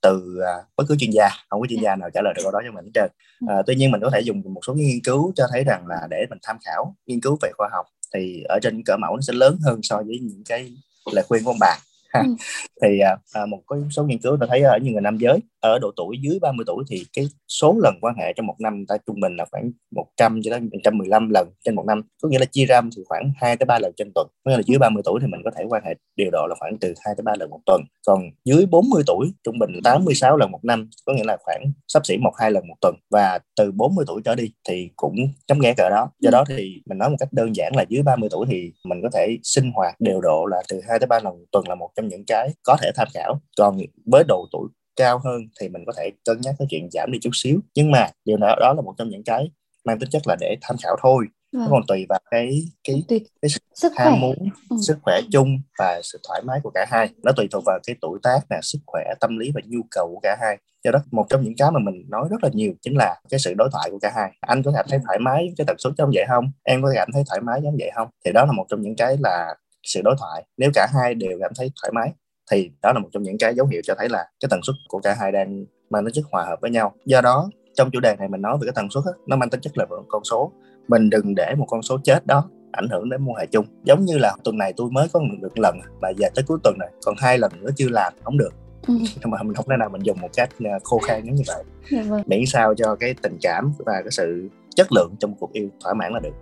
từ 0.01 0.39
à, 0.45 0.53
bất 0.77 0.83
cứ 0.87 0.95
chuyên 0.99 1.11
gia 1.11 1.29
không 1.49 1.61
có 1.61 1.67
chuyên 1.69 1.81
gia 1.83 1.95
nào 1.95 2.09
trả 2.13 2.21
lời 2.21 2.33
được 2.37 2.41
câu 2.43 2.51
đó 2.51 2.59
cho 2.65 2.71
mình 2.71 2.85
hết 2.85 2.91
trơn. 2.93 3.09
À, 3.47 3.55
tuy 3.67 3.75
nhiên 3.75 3.91
mình 3.91 4.01
có 4.01 4.09
thể 4.13 4.19
dùng 4.19 4.41
một 4.53 4.61
số 4.67 4.73
nghiên 4.73 5.03
cứu 5.03 5.33
cho 5.35 5.47
thấy 5.51 5.63
rằng 5.63 5.87
là 5.87 6.07
để 6.09 6.25
mình 6.29 6.39
tham 6.43 6.57
khảo 6.65 6.95
nghiên 7.05 7.21
cứu 7.21 7.37
về 7.41 7.51
khoa 7.57 7.69
học 7.71 7.85
thì 8.13 8.43
ở 8.49 8.59
trên 8.61 8.83
cỡ 8.85 8.97
mẫu 8.97 9.15
nó 9.15 9.21
sẽ 9.21 9.33
lớn 9.33 9.57
hơn 9.65 9.79
so 9.83 9.97
với 9.97 10.19
những 10.21 10.43
cái 10.49 10.71
lời 11.11 11.25
khuyên 11.27 11.43
của 11.43 11.51
ông 11.51 11.59
bà 11.59 11.77
Ừ. 12.13 12.35
thì 12.81 12.99
à, 12.99 13.17
à, 13.33 13.45
một 13.45 13.59
cái 13.69 13.79
số 13.91 14.03
nghiên 14.03 14.19
cứu 14.19 14.37
ta 14.37 14.45
thấy 14.49 14.61
ở 14.61 14.77
những 14.81 14.93
người 14.93 15.01
nam 15.01 15.17
giới 15.17 15.39
ở 15.63 15.79
độ 15.79 15.91
tuổi 15.97 16.17
dưới 16.21 16.39
30 16.41 16.63
tuổi 16.67 16.83
thì 16.89 17.05
cái 17.13 17.27
số 17.47 17.75
lần 17.83 17.95
quan 18.01 18.15
hệ 18.17 18.33
trong 18.33 18.45
một 18.45 18.55
năm 18.59 18.85
ta 18.87 18.95
trung 19.07 19.19
bình 19.19 19.35
là 19.35 19.45
khoảng 19.51 19.71
100 19.91 20.39
cho 20.43 20.51
đến 20.51 20.69
115 20.73 21.29
lần 21.29 21.47
trên 21.65 21.75
một 21.75 21.85
năm. 21.87 22.01
Có 22.21 22.29
nghĩa 22.29 22.39
là 22.39 22.45
chia 22.45 22.65
ra 22.65 22.81
thì 22.95 23.03
khoảng 23.07 23.31
2 23.35 23.57
tới 23.57 23.65
3 23.65 23.79
lần 23.79 23.91
trên 23.97 24.11
tuần. 24.15 24.27
Có 24.45 24.51
nghĩa 24.51 24.57
là 24.57 24.63
dưới 24.65 24.77
30 24.77 25.03
tuổi 25.05 25.19
thì 25.21 25.27
mình 25.27 25.41
có 25.45 25.51
thể 25.57 25.63
quan 25.69 25.83
hệ 25.85 25.93
điều 26.15 26.29
độ 26.31 26.47
là 26.49 26.55
khoảng 26.59 26.77
từ 26.77 26.93
2 27.05 27.15
tới 27.17 27.23
3 27.23 27.33
lần 27.39 27.49
một 27.49 27.59
tuần. 27.65 27.81
Còn 28.07 28.21
dưới 28.45 28.65
40 28.65 29.03
tuổi 29.07 29.31
trung 29.43 29.59
bình 29.59 29.69
86 29.83 30.37
lần 30.37 30.51
một 30.51 30.59
năm 30.63 30.89
có 31.05 31.13
nghĩa 31.13 31.23
là 31.23 31.37
khoảng 31.43 31.63
sắp 31.87 32.05
xỉ 32.05 32.17
một 32.17 32.33
hai 32.39 32.51
lần 32.51 32.67
một 32.67 32.75
tuần. 32.81 32.95
Và 33.11 33.39
từ 33.57 33.71
40 33.71 34.05
tuổi 34.07 34.21
trở 34.25 34.35
đi 34.35 34.51
thì 34.69 34.89
cũng 34.95 35.15
chấm 35.47 35.59
ghé 35.59 35.73
cỡ 35.77 35.89
đó. 35.89 36.09
Do 36.19 36.29
ừ. 36.29 36.31
đó 36.31 36.43
thì 36.47 36.81
mình 36.85 36.97
nói 36.97 37.09
một 37.09 37.17
cách 37.19 37.33
đơn 37.33 37.55
giản 37.55 37.75
là 37.75 37.85
dưới 37.89 38.03
30 38.03 38.29
tuổi 38.31 38.45
thì 38.49 38.73
mình 38.85 39.01
có 39.01 39.09
thể 39.13 39.37
sinh 39.43 39.71
hoạt 39.75 39.95
đều 39.99 40.21
độ 40.21 40.45
là 40.45 40.57
từ 40.69 40.81
2 40.89 40.99
tới 40.99 41.07
3 41.07 41.19
lần 41.19 41.33
một 41.33 41.45
tuần 41.51 41.67
là 41.67 41.75
một 41.75 41.89
trong 41.95 42.02
những 42.07 42.23
cái 42.27 42.49
có 42.63 42.77
thể 42.81 42.91
tham 42.95 43.07
khảo. 43.13 43.41
Còn 43.57 43.77
với 44.05 44.23
độ 44.27 44.45
tuổi 44.51 44.67
cao 44.95 45.19
hơn 45.23 45.41
thì 45.61 45.69
mình 45.69 45.83
có 45.85 45.93
thể 45.97 46.09
cân 46.25 46.41
nhắc 46.41 46.55
cái 46.59 46.67
chuyện 46.69 46.89
giảm 46.91 47.11
đi 47.11 47.19
chút 47.21 47.31
xíu. 47.33 47.59
Nhưng 47.75 47.91
mà 47.91 48.09
điều 48.25 48.37
đó 48.37 48.55
đó 48.59 48.73
là 48.75 48.81
một 48.81 48.93
trong 48.97 49.09
những 49.09 49.23
cái 49.23 49.51
mang 49.85 49.99
tính 49.99 50.09
chất 50.09 50.21
là 50.27 50.35
để 50.39 50.57
tham 50.61 50.75
khảo 50.83 50.95
thôi. 51.01 51.25
Vâng. 51.53 51.67
còn 51.69 51.81
tùy 51.87 52.05
vào 52.09 52.19
cái 52.31 52.61
cái 52.83 53.03
cái, 53.07 53.19
cái 53.41 53.49
sức 53.75 53.91
ham 53.95 54.19
muốn 54.19 54.35
ừ. 54.69 54.75
sức 54.87 54.97
khỏe 55.01 55.21
chung 55.31 55.57
và 55.79 56.01
sự 56.03 56.19
thoải 56.27 56.41
mái 56.45 56.59
của 56.63 56.71
cả 56.73 56.85
hai. 56.89 57.09
Nó 57.23 57.31
tùy 57.31 57.47
thuộc 57.51 57.63
vào 57.65 57.79
cái 57.87 57.95
tuổi 58.01 58.19
tác 58.23 58.39
nè 58.49 58.57
sức 58.61 58.79
khỏe 58.85 59.03
tâm 59.19 59.37
lý 59.37 59.51
và 59.55 59.61
nhu 59.65 59.79
cầu 59.91 60.07
của 60.13 60.19
cả 60.23 60.37
hai. 60.41 60.57
Do 60.83 60.91
đó 60.91 60.99
một 61.11 61.25
trong 61.29 61.43
những 61.43 61.53
cái 61.57 61.71
mà 61.71 61.79
mình 61.79 62.05
nói 62.09 62.27
rất 62.31 62.43
là 62.43 62.49
nhiều 62.53 62.73
chính 62.81 62.97
là 62.97 63.15
cái 63.29 63.39
sự 63.39 63.53
đối 63.57 63.69
thoại 63.71 63.89
của 63.91 63.99
cả 64.01 64.11
hai. 64.15 64.31
Anh 64.39 64.63
có 64.63 64.71
cảm 64.75 64.85
thấy 64.89 64.99
thoải 65.05 65.19
mái 65.19 65.37
với 65.37 65.53
cái 65.57 65.65
tần 65.67 65.75
suất 65.79 65.93
giống 65.97 66.11
vậy 66.13 66.25
không? 66.29 66.51
Em 66.63 66.81
có 66.81 66.91
cảm 66.95 67.09
thấy 67.13 67.23
thoải 67.29 67.41
mái 67.41 67.61
giống 67.63 67.75
vậy 67.79 67.91
không? 67.95 68.07
Thì 68.25 68.31
đó 68.31 68.45
là 68.45 68.51
một 68.51 68.65
trong 68.69 68.81
những 68.81 68.95
cái 68.95 69.17
là 69.19 69.55
sự 69.83 70.01
đối 70.03 70.15
thoại. 70.19 70.45
Nếu 70.57 70.71
cả 70.73 70.87
hai 70.93 71.13
đều 71.13 71.37
cảm 71.41 71.51
thấy 71.57 71.71
thoải 71.81 71.91
mái 71.95 72.13
thì 72.51 72.71
đó 72.81 72.91
là 72.93 72.99
một 72.99 73.09
trong 73.11 73.23
những 73.23 73.37
cái 73.37 73.55
dấu 73.55 73.67
hiệu 73.67 73.81
cho 73.83 73.95
thấy 73.97 74.09
là 74.09 74.25
cái 74.39 74.47
tần 74.51 74.59
suất 74.63 74.75
của 74.87 74.99
cả 74.99 75.15
hai 75.19 75.31
đang 75.31 75.65
mang 75.89 76.05
tính 76.05 76.13
chất 76.13 76.25
hòa 76.31 76.45
hợp 76.45 76.61
với 76.61 76.71
nhau. 76.71 76.93
Do 77.05 77.21
đó 77.21 77.49
trong 77.73 77.89
chủ 77.91 77.99
đề 77.99 78.15
này 78.19 78.27
mình 78.27 78.41
nói 78.41 78.57
về 78.61 78.65
cái 78.65 78.73
tần 78.75 78.89
suất 78.89 79.03
nó 79.27 79.35
mang 79.35 79.49
tính 79.49 79.61
chất 79.61 79.77
là 79.77 79.85
một 79.85 80.03
con 80.07 80.23
số. 80.23 80.51
Mình 80.87 81.09
đừng 81.09 81.35
để 81.35 81.55
một 81.57 81.65
con 81.69 81.81
số 81.81 81.97
chết 82.03 82.25
đó 82.25 82.49
ảnh 82.71 82.87
hưởng 82.91 83.09
đến 83.09 83.21
mối 83.21 83.35
hệ 83.39 83.45
chung. 83.45 83.65
Giống 83.83 84.05
như 84.05 84.17
là 84.17 84.35
tuần 84.43 84.57
này 84.57 84.73
tôi 84.77 84.89
mới 84.91 85.07
có 85.13 85.19
được 85.41 85.59
lần 85.59 85.79
mà 86.01 86.09
giờ 86.17 86.29
tới 86.35 86.43
cuối 86.47 86.57
tuần 86.63 86.77
này 86.79 86.89
còn 87.05 87.15
hai 87.17 87.37
lần 87.37 87.51
nữa 87.61 87.69
chưa 87.75 87.89
làm 87.89 88.13
không 88.23 88.37
được. 88.37 88.53
Ừ. 88.87 88.93
mà 89.23 89.43
mình 89.43 89.53
không 89.53 89.65
thể 89.69 89.77
nào 89.77 89.89
mình 89.89 90.01
dùng 90.01 90.21
một 90.21 90.29
cách 90.33 90.49
à, 90.63 90.79
khô 90.83 90.99
khan 90.99 91.23
như 91.23 91.43
vậy. 91.47 91.63
Dạ 91.91 92.03
vâng. 92.07 92.23
miễn 92.25 92.45
sao 92.45 92.75
cho 92.75 92.95
cái 92.95 93.15
tình 93.21 93.37
cảm 93.41 93.73
và 93.85 93.93
cái 94.01 94.11
sự 94.11 94.49
chất 94.75 94.87
lượng 94.91 95.15
trong 95.19 95.35
cuộc 95.39 95.53
yêu 95.53 95.69
thỏa 95.83 95.93
mãn 95.93 96.13
là 96.13 96.19
được 96.19 96.33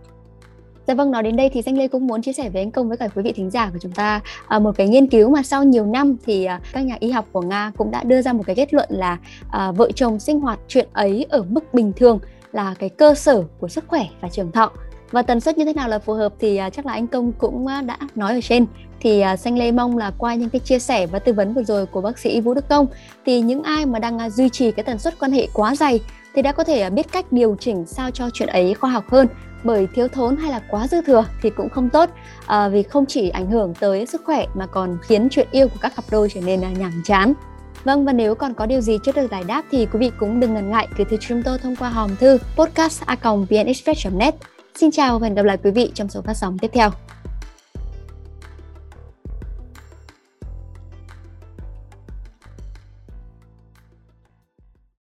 Dạ 0.87 0.93
vâng, 0.93 1.11
nói 1.11 1.23
đến 1.23 1.35
đây 1.35 1.49
thì 1.49 1.61
Danh 1.61 1.77
Lê 1.77 1.87
cũng 1.87 2.07
muốn 2.07 2.21
chia 2.21 2.33
sẻ 2.33 2.49
với 2.49 2.61
anh 2.61 2.71
Công 2.71 2.87
với 2.87 2.97
cả 2.97 3.07
quý 3.15 3.21
vị 3.21 3.33
thính 3.33 3.49
giả 3.49 3.69
của 3.73 3.79
chúng 3.81 3.91
ta 3.91 4.21
à, 4.47 4.59
một 4.59 4.71
cái 4.77 4.87
nghiên 4.87 5.07
cứu 5.07 5.29
mà 5.29 5.43
sau 5.43 5.63
nhiều 5.63 5.85
năm 5.85 6.15
thì 6.25 6.45
à, 6.45 6.59
các 6.73 6.81
nhà 6.81 6.95
y 6.99 7.11
học 7.11 7.25
của 7.31 7.41
Nga 7.41 7.71
cũng 7.77 7.91
đã 7.91 8.03
đưa 8.03 8.21
ra 8.21 8.33
một 8.33 8.43
cái 8.45 8.55
kết 8.55 8.73
luận 8.73 8.89
là 8.91 9.17
à, 9.51 9.71
vợ 9.71 9.91
chồng 9.95 10.19
sinh 10.19 10.39
hoạt 10.39 10.59
chuyện 10.67 10.87
ấy 10.93 11.25
ở 11.29 11.45
mức 11.49 11.73
bình 11.73 11.93
thường 11.95 12.19
là 12.51 12.75
cái 12.79 12.89
cơ 12.89 13.15
sở 13.15 13.43
của 13.59 13.67
sức 13.67 13.83
khỏe 13.87 14.05
và 14.21 14.29
trường 14.29 14.51
thọ. 14.51 14.71
Và 15.11 15.21
tần 15.21 15.39
suất 15.39 15.57
như 15.57 15.65
thế 15.65 15.73
nào 15.73 15.87
là 15.87 15.99
phù 15.99 16.13
hợp 16.13 16.33
thì 16.39 16.57
à, 16.57 16.69
chắc 16.69 16.85
là 16.85 16.93
anh 16.93 17.07
công 17.07 17.31
cũng 17.31 17.67
à, 17.67 17.81
đã 17.81 17.97
nói 18.15 18.33
ở 18.33 18.41
trên. 18.41 18.65
Thì 18.99 19.19
à, 19.19 19.37
xanh 19.37 19.57
lê 19.57 19.71
mong 19.71 19.97
là 19.97 20.11
qua 20.17 20.35
những 20.35 20.49
cái 20.49 20.59
chia 20.59 20.79
sẻ 20.79 21.05
và 21.07 21.19
tư 21.19 21.33
vấn 21.33 21.53
vừa 21.53 21.63
rồi 21.63 21.85
của 21.85 22.01
bác 22.01 22.19
sĩ 22.19 22.41
vũ 22.41 22.53
đức 22.53 22.69
công 22.69 22.87
thì 23.25 23.41
những 23.41 23.63
ai 23.63 23.85
mà 23.85 23.99
đang 23.99 24.29
duy 24.29 24.49
trì 24.49 24.71
cái 24.71 24.83
tần 24.83 24.99
suất 24.99 25.19
quan 25.19 25.31
hệ 25.31 25.47
quá 25.53 25.75
dày 25.75 25.99
thì 26.33 26.41
đã 26.41 26.51
có 26.51 26.63
thể 26.63 26.89
biết 26.89 27.11
cách 27.11 27.31
điều 27.31 27.55
chỉnh 27.59 27.85
sao 27.85 28.11
cho 28.11 28.29
chuyện 28.33 28.49
ấy 28.49 28.73
khoa 28.73 28.89
học 28.89 29.03
hơn 29.09 29.27
bởi 29.63 29.87
thiếu 29.95 30.07
thốn 30.07 30.37
hay 30.37 30.51
là 30.51 30.61
quá 30.69 30.87
dư 30.87 31.01
thừa 31.01 31.25
thì 31.41 31.49
cũng 31.49 31.69
không 31.69 31.89
tốt 31.89 32.09
à, 32.45 32.69
vì 32.69 32.83
không 32.83 33.05
chỉ 33.05 33.29
ảnh 33.29 33.51
hưởng 33.51 33.73
tới 33.79 34.05
sức 34.05 34.21
khỏe 34.25 34.45
mà 34.53 34.65
còn 34.65 34.97
khiến 35.01 35.27
chuyện 35.31 35.47
yêu 35.51 35.67
của 35.67 35.77
các 35.81 35.95
cặp 35.95 36.05
đôi 36.11 36.29
trở 36.33 36.41
nên 36.41 36.61
à, 36.61 36.69
nhàm 36.69 37.01
chán. 37.05 37.33
Vâng 37.83 38.05
và 38.05 38.13
nếu 38.13 38.35
còn 38.35 38.53
có 38.53 38.65
điều 38.65 38.81
gì 38.81 38.97
chưa 39.03 39.11
được 39.11 39.27
giải 39.31 39.43
đáp 39.43 39.63
thì 39.71 39.85
quý 39.85 39.99
vị 39.99 40.11
cũng 40.19 40.39
đừng 40.39 40.53
ngần 40.53 40.69
ngại 40.69 40.87
gửi 40.97 41.05
thư 41.05 41.17
chúng 41.17 41.43
tôi 41.43 41.57
thông 41.57 41.75
qua 41.75 41.89
hòm 41.89 42.15
thư 42.15 42.37
podcast 42.55 43.01
a 43.05 43.15
net 44.11 44.35
Xin 44.75 44.91
chào 44.91 45.19
và 45.19 45.27
hẹn 45.27 45.35
gặp 45.35 45.43
lại 45.43 45.57
quý 45.63 45.71
vị 45.71 45.91
trong 45.93 46.09
số 46.09 46.21
phát 46.21 46.33
sóng 46.33 46.57
tiếp 46.57 46.71
theo. 46.73 46.89